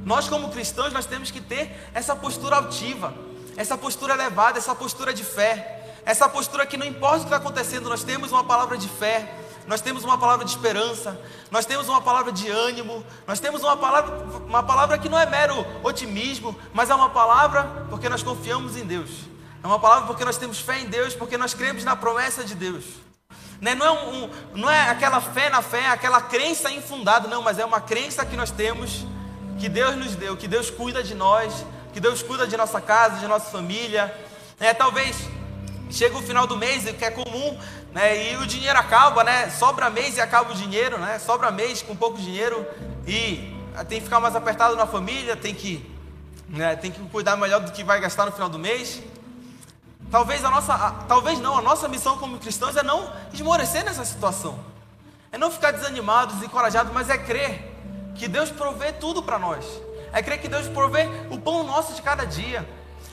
[0.05, 3.13] Nós como cristãos nós temos que ter essa postura altiva,
[3.57, 7.35] essa postura elevada, essa postura de fé, essa postura que não importa o que está
[7.37, 9.35] acontecendo, nós temos uma palavra de fé,
[9.67, 11.19] nós temos uma palavra de esperança,
[11.51, 15.25] nós temos uma palavra de ânimo, nós temos uma palavra, uma palavra que não é
[15.25, 19.09] mero otimismo, mas é uma palavra porque nós confiamos em Deus,
[19.63, 22.55] é uma palavra porque nós temos fé em Deus, porque nós cremos na promessa de
[22.55, 22.85] Deus.
[23.59, 23.73] Né?
[23.73, 27.65] Não, é um, não é aquela fé na fé, aquela crença infundada, não, mas é
[27.65, 29.05] uma crença que nós temos,
[29.59, 33.17] que Deus nos deu, que Deus cuida de nós, que Deus cuida de nossa casa,
[33.17, 34.13] de nossa família.
[34.59, 35.17] É, talvez
[35.89, 37.57] chega o final do mês, que é comum,
[37.91, 39.49] né, e o dinheiro acaba, né?
[39.49, 41.17] Sobra mês e acaba o dinheiro, né?
[41.17, 42.65] Sobra mês com pouco dinheiro
[43.07, 43.55] e
[43.87, 45.83] tem que ficar mais apertado na família, tem que,
[46.47, 49.01] né, tem que cuidar melhor do que vai gastar no final do mês.
[50.09, 54.05] Talvez a nossa, a, talvez não, a nossa missão como cristãos é não esmorecer nessa
[54.05, 54.57] situação.
[55.31, 57.75] É não ficar desanimado, desencorajado, mas é crer
[58.15, 59.65] que Deus provê tudo para nós.
[60.13, 62.67] É crer que Deus provê o pão nosso de cada dia.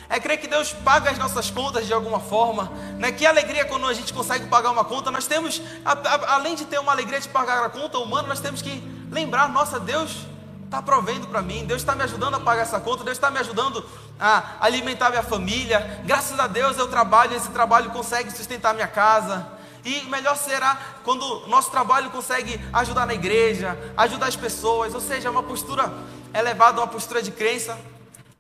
[0.09, 2.71] É crer que Deus paga as nossas contas de alguma forma.
[2.99, 3.11] Né?
[3.11, 5.11] Que alegria quando a gente consegue pagar uma conta.
[5.11, 8.41] Nós temos, a, a, além de ter uma alegria de pagar a conta humana, nós
[8.41, 10.27] temos que lembrar: nossa, Deus
[10.75, 13.39] está provendo para mim, Deus está me ajudando a pagar essa conta, Deus está me
[13.39, 13.85] ajudando
[14.19, 16.03] a alimentar minha família.
[16.05, 19.47] Graças a Deus eu trabalho, esse trabalho consegue sustentar minha casa.
[19.85, 25.31] E melhor será quando nosso trabalho consegue ajudar na igreja, ajudar as pessoas, ou seja,
[25.31, 25.93] uma postura
[26.33, 27.79] elevada, uma postura de crença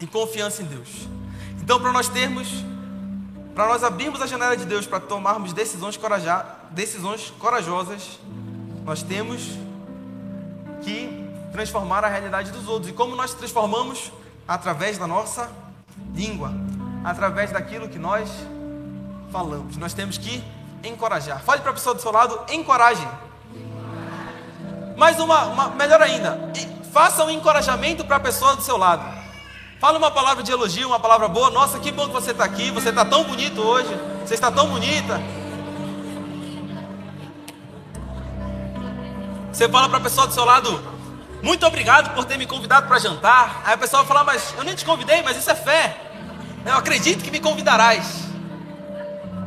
[0.01, 0.89] e confiança em Deus.
[1.63, 2.49] Então, para nós termos,
[3.55, 8.19] para nós abrirmos a janela de Deus, para tomarmos decisões, coraja, decisões corajosas,
[8.85, 9.43] nós temos
[10.83, 11.24] que
[11.55, 12.91] transformar a realidade dos outros.
[12.91, 14.11] E como nós transformamos?
[14.47, 15.49] Através da nossa
[16.13, 16.53] língua,
[17.05, 18.29] através daquilo que nós
[19.31, 19.77] falamos.
[19.77, 20.43] Nós temos que
[20.83, 21.41] encorajar.
[21.43, 23.07] Fale para a pessoa do seu lado, encoraje.
[24.97, 26.53] Mais uma, uma melhor ainda,
[26.93, 29.05] faça um encorajamento para a pessoa do seu lado.
[29.81, 31.51] Fala uma palavra de elogio, uma palavra boa.
[31.51, 32.71] Nossa, que bom que você está aqui.
[32.73, 33.91] Você está tão bonito hoje.
[34.25, 35.21] Você está tão bonita.
[39.53, 40.94] Você fala para a pessoa do seu lado,
[41.45, 43.63] muito obrigado por ter me convidado para jantar.
[43.67, 45.95] Aí a pessoa vai falar, mas eu nem te convidei, mas isso é fé.
[46.65, 48.25] Eu acredito que me convidarás.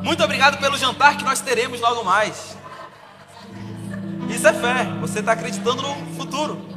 [0.04, 2.56] Muito obrigado pelo jantar que nós teremos logo mais.
[4.30, 4.86] Isso é fé.
[5.02, 6.70] Você está acreditando no futuro.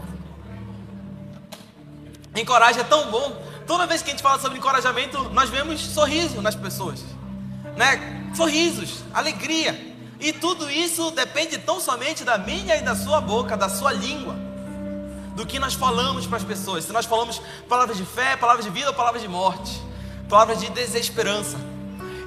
[2.34, 3.44] Encoraja é tão bom.
[3.66, 7.04] Toda vez que a gente fala sobre encorajamento, nós vemos sorriso nas pessoas,
[7.76, 8.30] né?
[8.34, 9.78] Sorrisos, alegria.
[10.18, 14.34] E tudo isso depende tão somente da minha e da sua boca, da sua língua,
[15.40, 16.84] do que nós falamos para as pessoas.
[16.84, 19.80] Se nós falamos palavras de fé, palavras de vida ou palavras de morte,
[20.28, 21.56] palavras de desesperança.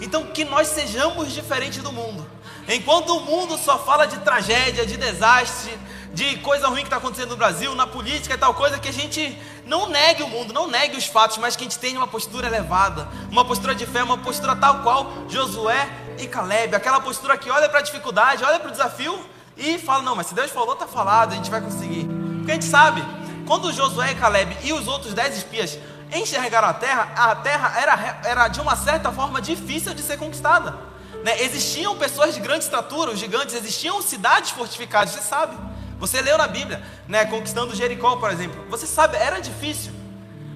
[0.01, 2.27] Então, que nós sejamos diferentes do mundo.
[2.67, 5.77] Enquanto o mundo só fala de tragédia, de desastre,
[6.11, 8.93] de coisa ruim que está acontecendo no Brasil, na política e tal coisa, que a
[8.93, 12.07] gente não negue o mundo, não negue os fatos, mas que a gente tenha uma
[12.07, 15.87] postura elevada, uma postura de fé, uma postura tal qual Josué
[16.17, 19.23] e Caleb, aquela postura que olha para a dificuldade, olha para o desafio
[19.55, 22.22] e fala: não, mas se Deus falou, está falado, a gente vai conseguir.
[22.43, 23.01] Porque a gente sabe,
[23.47, 25.79] quando Josué e Caleb e os outros dez espias
[26.13, 30.77] enxergaram a terra, a terra era, era de uma certa forma difícil de ser conquistada.
[31.23, 31.41] Né?
[31.41, 35.55] Existiam pessoas de grande estatura, os gigantes, existiam cidades fortificadas, você sabe.
[35.99, 38.65] Você leu na Bíblia, né, conquistando Jericó, por exemplo.
[38.69, 39.93] Você sabe, era difícil.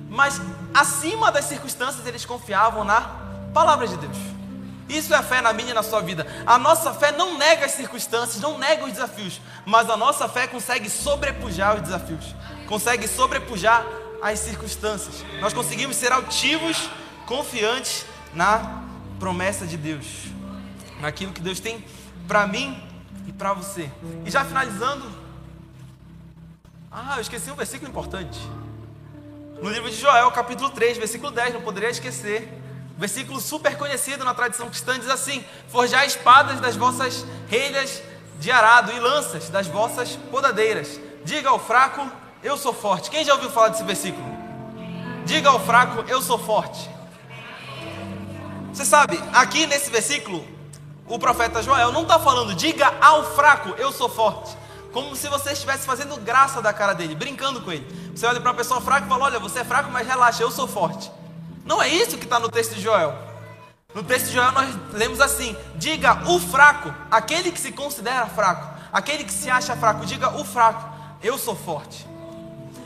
[0.10, 0.42] Mas
[0.74, 3.00] acima das circunstâncias, eles confiavam na
[3.54, 4.18] palavra de Deus.
[4.90, 6.26] Isso é a fé na minha e na sua vida.
[6.46, 10.48] A nossa fé não nega as circunstâncias, não nega os desafios, mas a nossa fé
[10.48, 12.36] consegue sobrepujar os desafios,
[12.68, 13.86] consegue sobrepujar
[14.22, 15.26] as circunstâncias.
[15.40, 16.90] Nós conseguimos ser altivos,
[17.26, 18.84] confiantes na
[19.20, 20.06] promessa de Deus,
[21.00, 21.84] naquilo que Deus tem
[22.28, 22.82] para mim
[23.28, 23.90] e para você.
[24.26, 25.06] E já finalizando,
[26.92, 28.40] ah, eu esqueci um versículo importante.
[29.62, 32.48] No livro de Joel, capítulo 3, versículo 10, não poderia esquecer.
[32.98, 38.02] Versículo super conhecido na tradição cristã diz assim: Forjar espadas das vossas relhas
[38.40, 41.00] de arado e lanças das vossas podadeiras.
[41.24, 42.10] Diga ao fraco,
[42.42, 43.10] eu sou forte.
[43.10, 44.26] Quem já ouviu falar desse versículo?
[45.26, 46.90] Diga ao fraco, eu sou forte.
[48.74, 50.48] Você sabe, aqui nesse versículo,
[51.08, 54.56] o profeta Joel não está falando, diga ao fraco, eu sou forte.
[54.92, 57.86] Como se você estivesse fazendo graça da cara dele, brincando com ele.
[58.16, 60.50] Você olha para uma pessoa fraca e fala: Olha, você é fraco, mas relaxa, eu
[60.50, 61.12] sou forte.
[61.68, 63.14] Não é isso que está no texto de Joel.
[63.94, 68.80] No texto de Joel nós lemos assim: Diga o fraco, aquele que se considera fraco,
[68.92, 70.90] aquele que se acha fraco, diga o fraco,
[71.22, 72.08] eu sou forte.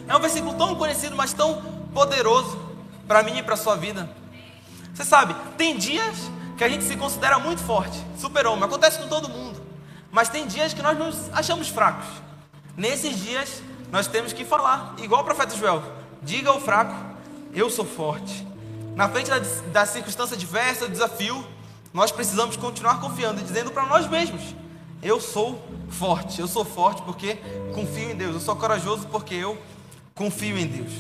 [0.08, 1.62] É um versículo tão conhecido, mas tão
[1.94, 2.60] poderoso
[3.08, 4.10] para mim e para a sua vida.
[4.94, 6.18] Você sabe, tem dias
[6.58, 9.62] que a gente se considera muito forte, super-homem, acontece com todo mundo.
[10.12, 12.08] Mas tem dias que nós nos achamos fracos.
[12.76, 13.62] Nesses dias,
[13.92, 15.84] nós temos que falar, igual o profeta Joel:
[16.24, 16.96] diga ao fraco,
[17.54, 18.51] eu sou forte.
[19.02, 21.43] Na frente da, da circunstância diversa, do desafio,
[21.91, 24.43] nós precisamos continuar confiando e dizendo para nós mesmos:
[25.02, 27.34] Eu sou forte, eu sou forte porque
[27.74, 29.60] confio em Deus, eu sou corajoso porque eu
[30.14, 30.91] confio em Deus.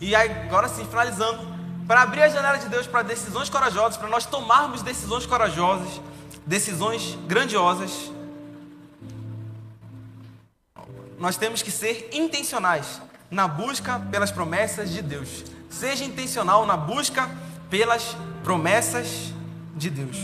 [0.00, 1.40] E agora sim, finalizando,
[1.86, 6.00] para abrir a janela de Deus para decisões corajosas, para nós tomarmos decisões corajosas,
[6.44, 8.10] decisões grandiosas,
[11.20, 15.59] nós temos que ser intencionais na busca pelas promessas de Deus.
[15.70, 17.30] Seja intencional na busca
[17.70, 19.32] pelas promessas
[19.74, 20.18] de Deus.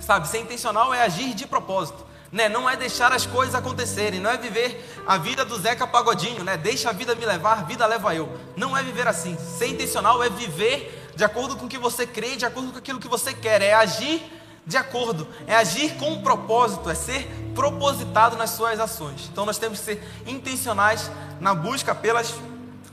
[0.00, 2.06] Sabe, ser intencional é agir de propósito.
[2.32, 2.48] Né?
[2.48, 6.56] Não é deixar as coisas acontecerem, não é viver a vida do Zeca Pagodinho, né?
[6.56, 8.28] Deixa a vida me levar, vida leva eu.
[8.56, 9.36] Não é viver assim.
[9.38, 12.98] Ser intencional é viver de acordo com o que você crê, de acordo com aquilo
[12.98, 14.22] que você quer, é agir
[14.66, 19.28] de acordo, é agir com um propósito, é ser propositado nas suas ações.
[19.32, 21.08] Então nós temos que ser intencionais
[21.40, 22.34] na busca pelas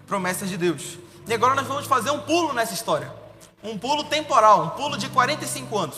[0.08, 0.98] promessas de Deus.
[1.28, 3.12] E agora nós vamos fazer um pulo nessa história.
[3.64, 5.98] Um pulo temporal, um pulo de 45 anos.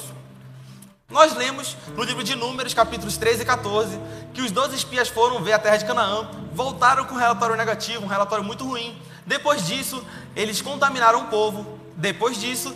[1.10, 4.00] Nós lemos no livro de Números, capítulos 13 e 14,
[4.34, 8.04] que os 12 espias foram ver a terra de Canaã, voltaram com um relatório negativo,
[8.04, 9.00] um relatório muito ruim.
[9.26, 10.04] Depois disso,
[10.36, 11.80] eles contaminaram o povo.
[11.96, 12.76] Depois disso,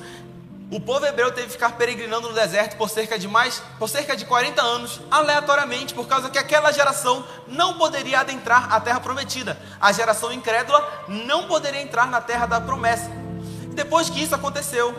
[0.71, 4.15] o povo hebreu teve que ficar peregrinando no deserto por cerca de mais, por cerca
[4.15, 9.59] de 40 anos, aleatoriamente, por causa que aquela geração não poderia adentrar a terra prometida.
[9.81, 13.09] A geração incrédula não poderia entrar na terra da promessa.
[13.73, 14.93] Depois que isso aconteceu,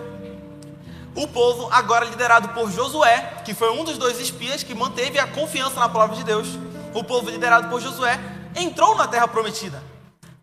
[1.14, 5.27] o povo, agora liderado por Josué, que foi um dos dois espias que manteve a
[5.29, 6.49] confiança na palavra de Deus,
[6.93, 8.18] o povo liderado por Josué,
[8.57, 9.81] entrou na terra prometida,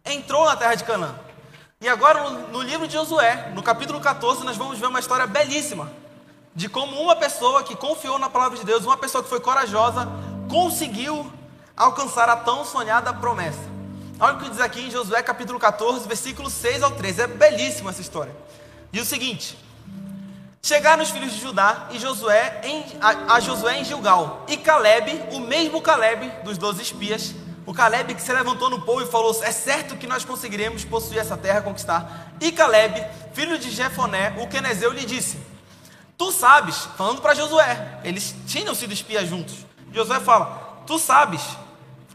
[0.05, 1.26] entrou na terra de Canaã.
[1.79, 5.91] E agora, no, livro de Josué, no capítulo 14, nós vamos ver uma história belíssima
[6.55, 10.09] de como uma pessoa que confiou na palavra de Deus, uma pessoa que foi corajosa,
[10.49, 11.31] conseguiu
[11.75, 13.61] alcançar a tão sonhada promessa.
[14.19, 17.21] Olha o que diz aqui em Josué capítulo 14, versículos 6 ao 13.
[17.21, 18.35] É belíssima essa história.
[18.91, 19.55] Diz o seguinte:
[20.63, 24.43] Chegaram os filhos de Judá e Josué em, a, a, Josué em Gilgal.
[24.47, 27.35] E Caleb, o mesmo Caleb dos doze espias,
[27.67, 31.19] o Caleb que se levantou no povo e falou: É certo que nós conseguiremos possuir
[31.19, 32.31] essa terra, conquistar.
[32.39, 35.37] E Caleb, filho de Jefoné, o Quenezeu, lhe disse:
[36.17, 39.65] Tu sabes, falando para Josué, eles tinham sido espias juntos.
[39.91, 41.41] Josué fala: Tu sabes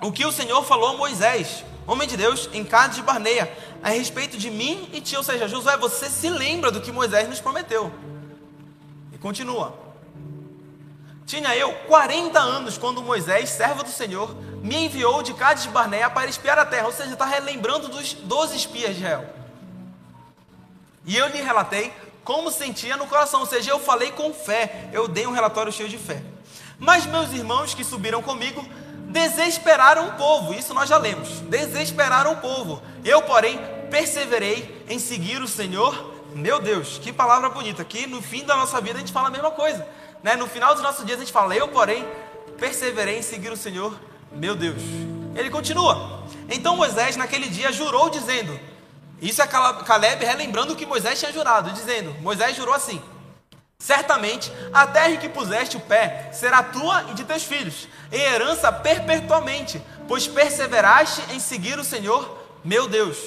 [0.00, 3.90] o que o Senhor falou a Moisés, homem de Deus, em Cádiz de Barneia, a
[3.90, 5.18] respeito de mim e ti.
[5.18, 7.92] Ou seja, Josué, você se lembra do que Moisés nos prometeu.
[9.20, 9.81] Continua.
[11.32, 16.28] Tinha eu 40 anos quando Moisés, servo do Senhor, me enviou de Cádiz Barnea para
[16.28, 16.84] espiar a terra.
[16.84, 19.24] Ou seja, está relembrando dos 12 espias de Israel.
[21.06, 21.90] E eu lhe relatei
[22.22, 23.40] como sentia no coração.
[23.40, 24.90] Ou seja, eu falei com fé.
[24.92, 26.22] Eu dei um relatório cheio de fé.
[26.78, 28.62] Mas meus irmãos que subiram comigo
[29.08, 30.52] desesperaram o povo.
[30.52, 31.40] Isso nós já lemos.
[31.40, 32.82] Desesperaram o povo.
[33.02, 33.58] Eu, porém,
[33.90, 37.84] perseverei em seguir o Senhor meu Deus, que palavra bonita.
[37.84, 39.86] Que no fim da nossa vida a gente fala a mesma coisa.
[40.22, 40.36] Né?
[40.36, 42.06] No final dos nossos dias a gente fala, eu, porém,
[42.58, 43.98] perseverei em seguir o Senhor,
[44.30, 44.82] meu Deus.
[45.34, 46.22] Ele continua.
[46.48, 48.58] Então Moisés, naquele dia, jurou, dizendo:
[49.20, 53.02] Isso é Caleb relembrando o que Moisés tinha jurado, dizendo: Moisés jurou assim:
[53.78, 58.20] Certamente a terra em que puseste o pé será tua e de teus filhos, em
[58.20, 63.18] herança perpetuamente, pois perseveraste em seguir o Senhor, meu Deus.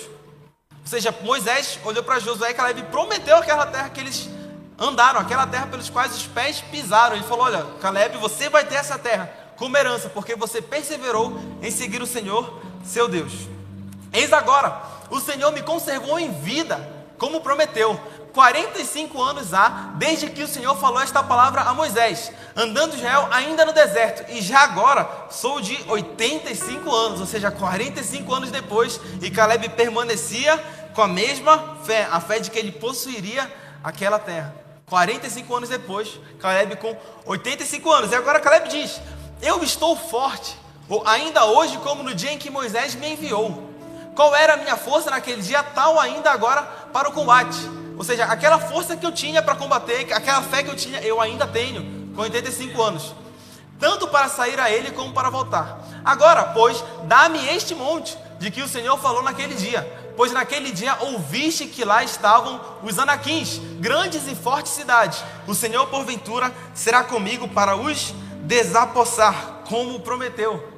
[0.81, 4.29] Ou seja, Moisés olhou para Josué e Caleb prometeu aquela terra que eles
[4.79, 7.15] andaram, aquela terra pelos quais os pés pisaram.
[7.15, 11.71] Ele falou: Olha, Caleb, você vai ter essa terra como herança, porque você perseverou em
[11.71, 13.33] seguir o Senhor, seu Deus.
[14.11, 17.99] Eis agora, o Senhor me conservou em vida, como prometeu.
[18.33, 23.63] 45 anos há desde que o Senhor falou esta palavra a Moisés, andando Israel ainda
[23.63, 29.31] no deserto, e já agora sou de 85 anos, ou seja, 45 anos depois, e
[29.31, 30.61] Caleb permanecia
[30.93, 33.49] com a mesma fé, a fé de que ele possuiria
[33.81, 34.64] aquela terra.
[34.87, 39.01] 45 anos depois, Caleb com 85 anos, e agora Caleb diz:
[39.41, 40.57] Eu estou forte,
[41.05, 43.73] ainda hoje, como no dia em que Moisés me enviou.
[44.15, 46.61] Qual era a minha força naquele dia, tal ainda agora
[46.93, 47.57] para o combate
[47.97, 51.21] ou seja, aquela força que eu tinha para combater, aquela fé que eu tinha, eu
[51.21, 53.15] ainda tenho, com 85 anos.
[53.79, 55.79] Tanto para sair a ele como para voltar.
[56.03, 60.04] Agora, pois, dá-me este monte de que o Senhor falou naquele dia.
[60.15, 65.23] Pois naquele dia ouviste que lá estavam os anaquins, grandes e fortes cidades.
[65.47, 68.13] O Senhor, porventura, será comigo para os
[68.43, 70.71] desapossar, como prometeu.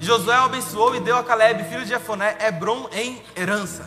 [0.00, 3.86] Josué abençoou e deu a Caleb, filho de Jefoné, Hebron em herança.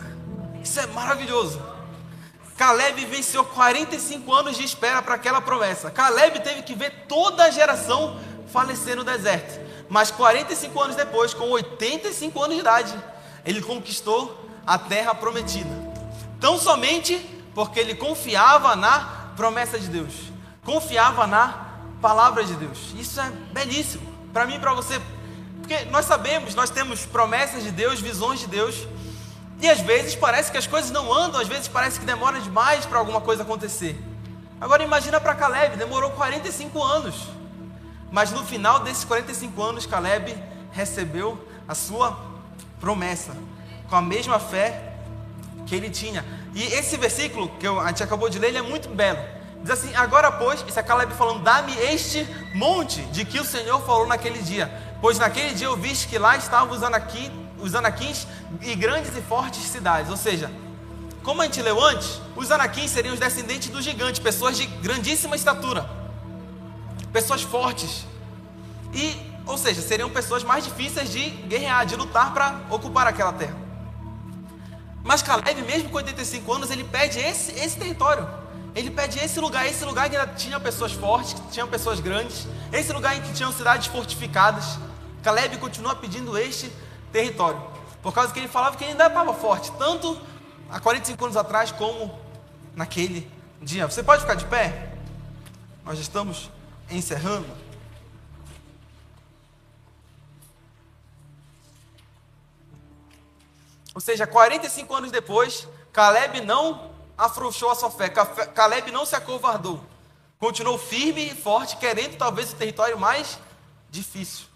[0.62, 1.60] Isso é maravilhoso.
[2.56, 5.90] Caleb venceu 45 anos de espera para aquela promessa.
[5.90, 9.60] Caleb teve que ver toda a geração falecer no deserto.
[9.88, 13.04] Mas 45 anos depois, com 85 anos de idade,
[13.44, 15.70] ele conquistou a terra prometida.
[16.40, 17.16] Tão somente
[17.54, 20.14] porque ele confiava na promessa de Deus,
[20.64, 21.66] confiava na
[22.00, 22.94] palavra de Deus.
[22.96, 25.00] Isso é belíssimo para mim e para você,
[25.60, 28.86] porque nós sabemos, nós temos promessas de Deus, visões de Deus,
[29.60, 32.84] e às vezes parece que as coisas não andam, às vezes parece que demora demais
[32.84, 33.98] para alguma coisa acontecer.
[34.60, 37.28] Agora imagina para Caleb, demorou 45 anos.
[38.10, 40.36] Mas no final desses 45 anos, Caleb
[40.72, 42.18] recebeu a sua
[42.80, 43.36] promessa,
[43.88, 44.94] com a mesma fé
[45.66, 46.24] que ele tinha.
[46.54, 49.18] E esse versículo que a gente acabou de ler, ele é muito belo.
[49.62, 53.80] Diz assim: Agora, pois, isso é Caleb falando, dá-me este monte de que o Senhor
[53.84, 54.70] falou naquele dia.
[55.00, 58.26] Pois naquele dia eu vi que lá estavam os, anaqui, os anaquins
[58.62, 60.10] e grandes e fortes cidades.
[60.10, 60.50] Ou seja,
[61.22, 65.34] como a gente leu antes, os anaquins seriam os descendentes do gigante, pessoas de grandíssima
[65.34, 65.88] estatura,
[67.12, 68.06] pessoas fortes.
[68.92, 69.16] E,
[69.46, 73.63] ou seja, seriam pessoas mais difíceis de guerrear, de lutar para ocupar aquela terra.
[75.04, 78.26] Mas Caleb, mesmo com 85 anos, ele pede esse, esse território.
[78.74, 82.90] Ele pede esse lugar, esse lugar que tinha pessoas fortes, que tinham pessoas grandes, esse
[82.90, 84.78] lugar em que tinham cidades fortificadas.
[85.22, 86.72] Caleb continua pedindo este
[87.12, 87.62] território,
[88.02, 90.18] por causa que ele falava que ele ainda estava forte, tanto
[90.68, 92.18] há 45 anos atrás como
[92.74, 93.30] naquele
[93.60, 93.86] dia.
[93.86, 94.94] Você pode ficar de pé?
[95.84, 96.50] Nós estamos
[96.90, 97.46] encerrando.
[103.94, 109.80] Ou seja, 45 anos depois, Caleb não afrouxou a sua fé, Caleb não se acovardou,
[110.36, 113.38] continuou firme e forte, querendo talvez o território mais
[113.88, 114.46] difícil.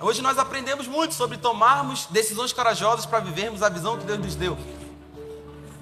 [0.00, 4.34] Hoje nós aprendemos muito sobre tomarmos decisões corajosas para vivermos a visão que Deus nos
[4.34, 4.56] deu.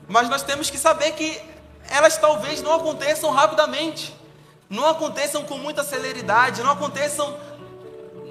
[0.08, 1.42] Mas nós temos que saber que
[1.88, 4.16] elas talvez não aconteçam rapidamente,
[4.70, 7.36] não aconteçam com muita celeridade, não aconteçam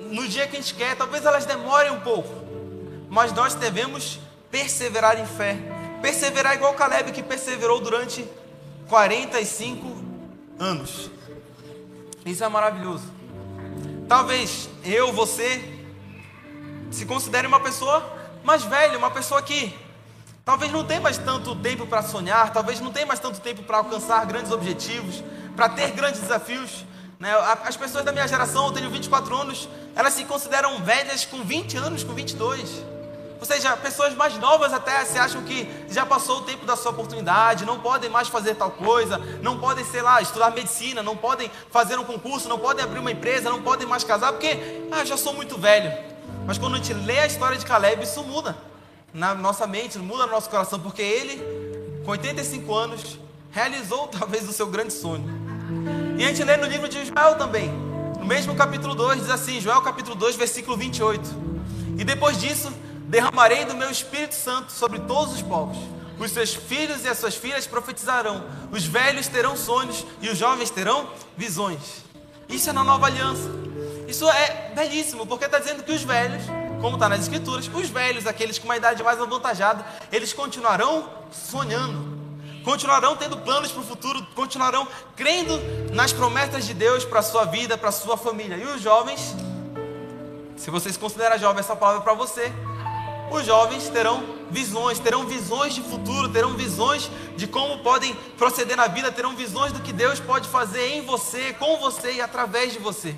[0.09, 2.44] no dia que a gente quer, talvez elas demorem um pouco
[3.09, 4.19] mas nós devemos
[4.51, 5.57] perseverar em fé.
[6.01, 8.27] Perseverar igual Caleb que perseverou durante
[8.87, 9.95] 45
[10.59, 11.09] anos.
[12.25, 13.03] Isso é maravilhoso.
[14.07, 15.61] Talvez eu, você,
[16.91, 18.03] se considere uma pessoa
[18.43, 19.75] mais velha, uma pessoa que
[20.43, 23.77] talvez não tenha mais tanto tempo para sonhar, talvez não tenha mais tanto tempo para
[23.77, 25.23] alcançar grandes objetivos,
[25.55, 26.85] para ter grandes desafios.
[27.19, 27.31] Né?
[27.65, 31.77] As pessoas da minha geração, eu tenho 24 anos, elas se consideram velhas com 20
[31.77, 32.94] anos, com 22.
[33.45, 36.89] Ou seja, pessoas mais novas até se acham que já passou o tempo da sua
[36.89, 41.51] oportunidade, não podem mais fazer tal coisa, não podem, sei lá, estudar medicina, não podem
[41.69, 45.15] fazer um concurso, não podem abrir uma empresa, não podem mais casar, porque ah, já
[45.15, 45.93] sou muito velho.
[46.47, 48.57] Mas quando a gente lê a história de Caleb, isso muda
[49.13, 51.39] na nossa mente, muda no nosso coração, porque ele,
[52.03, 53.19] com 85 anos,
[53.51, 55.23] realizou talvez o seu grande sonho.
[56.17, 57.69] E a gente lê no livro de Joel também,
[58.17, 61.45] no mesmo capítulo 2, diz assim, Joel capítulo 2, versículo 28.
[61.99, 62.73] E depois disso,
[63.07, 65.77] derramarei do meu Espírito Santo sobre todos os povos.
[66.17, 70.69] Os seus filhos e as suas filhas profetizarão, os velhos terão sonhos e os jovens
[70.69, 72.05] terão visões.
[72.47, 73.49] Isso é na nova aliança.
[74.07, 76.43] Isso é belíssimo, porque está dizendo que os velhos,
[76.79, 82.17] como está nas Escrituras, os velhos, aqueles com uma idade mais avantajada, eles continuarão sonhando,
[82.63, 85.59] continuarão tendo planos para o futuro, continuarão crendo
[85.91, 88.57] nas promessas de Deus para a sua vida, para a sua família.
[88.57, 89.35] E os jovens,
[90.55, 92.53] se vocês consideram jovem essa palavra para você,
[93.31, 98.87] os jovens terão visões, terão visões de futuro, terão visões de como podem proceder na
[98.87, 102.79] vida, terão visões do que Deus pode fazer em você, com você e através de
[102.79, 103.15] você.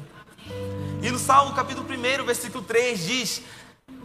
[1.02, 3.42] E no Salmo capítulo 1, versículo 3 diz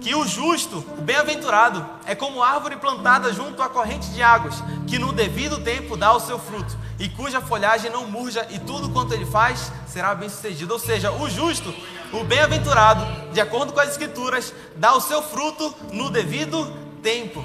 [0.03, 4.98] que o justo, o bem-aventurado, é como árvore plantada junto à corrente de águas, que
[4.98, 9.14] no devido tempo dá o seu fruto, e cuja folhagem não murja, e tudo quanto
[9.14, 10.72] ele faz será bem sucedido.
[10.72, 11.72] Ou seja, o justo
[12.12, 16.70] o bem-aventurado, de acordo com as Escrituras, dá o seu fruto no devido
[17.03, 17.42] tempo.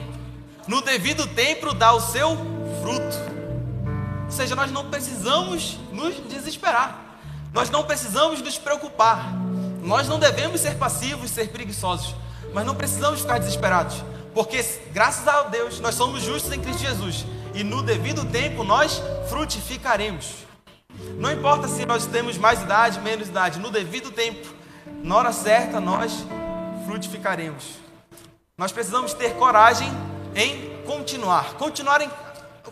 [0.68, 2.36] No devido tempo dá o seu
[2.82, 3.18] fruto.
[4.26, 7.00] Ou seja, nós não precisamos nos desesperar.
[7.54, 9.34] Nós não precisamos nos preocupar.
[9.82, 12.14] Nós não devemos ser passivos, ser preguiçosos.
[12.54, 14.04] Mas não precisamos ficar desesperados.
[14.34, 17.26] Porque, graças a Deus, nós somos justos em Cristo Jesus.
[17.54, 20.46] E no devido tempo nós frutificaremos.
[21.18, 24.58] Não importa se nós temos mais idade, menos idade, no devido tempo
[25.04, 26.26] na hora certa nós
[26.86, 27.76] frutificaremos.
[28.58, 29.90] Nós precisamos ter coragem
[30.36, 31.54] em continuar.
[31.54, 32.10] Continuar, em,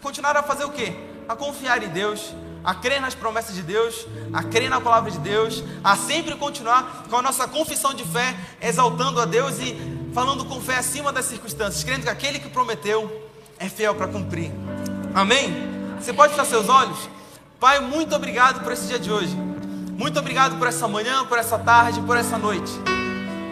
[0.02, 0.94] continuar a fazer o quê?
[1.28, 2.34] A confiar em Deus,
[2.66, 7.06] a crer nas promessas de Deus, a crer na palavra de Deus, a sempre continuar
[7.10, 9.78] com a nossa confissão de fé, exaltando a Deus e
[10.14, 14.52] falando com fé acima das circunstâncias, crendo que aquele que prometeu é fiel para cumprir.
[15.14, 15.54] Amém?
[16.00, 16.98] Você pode fechar seus olhos?
[17.60, 19.36] Pai, muito obrigado por esse dia de hoje.
[19.98, 22.72] Muito obrigado por essa manhã, por essa tarde, por essa noite.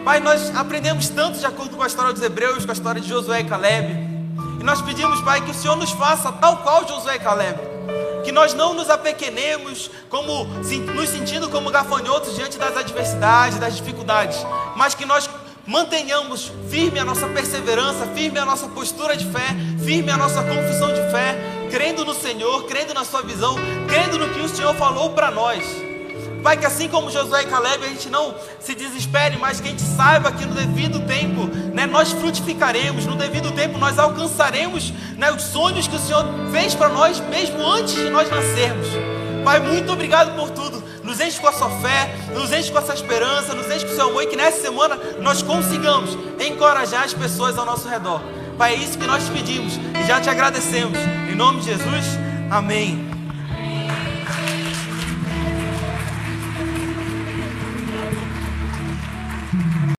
[0.04, 3.08] Pai, nós aprendemos tanto de acordo com a história dos Hebreus, com a história de
[3.08, 3.88] Josué e Caleb.
[4.60, 7.58] E nós pedimos, Pai, que o Senhor nos faça tal qual Josué e Caleb.
[8.24, 14.38] Que nós não nos apequenemos, como nos sentindo como gafanhotos diante das adversidades, das dificuldades,
[14.76, 15.28] mas que nós
[15.66, 19.48] mantenhamos firme a nossa perseverança, firme a nossa postura de fé,
[19.84, 21.36] firme a nossa confissão de fé,
[21.70, 23.56] crendo no Senhor, crendo na Sua visão,
[23.88, 25.93] crendo no que o Senhor falou para nós.
[26.44, 29.70] Pai, que assim como Josué e Caleb, a gente não se desespere, mas que a
[29.70, 35.32] gente saiba que no devido tempo, né, nós frutificaremos, no devido tempo nós alcançaremos né,
[35.32, 36.22] os sonhos que o Senhor
[36.52, 38.88] fez para nós, mesmo antes de nós nascermos.
[39.42, 40.84] Pai, muito obrigado por tudo.
[41.02, 43.96] Nos enche com a sua fé, nos enche com essa esperança, nos enche com o
[43.96, 48.20] seu amor e que nessa semana nós consigamos encorajar as pessoas ao nosso redor.
[48.58, 50.98] Pai, é isso que nós te pedimos e já te agradecemos.
[51.26, 52.04] Em nome de Jesus,
[52.50, 53.13] amém.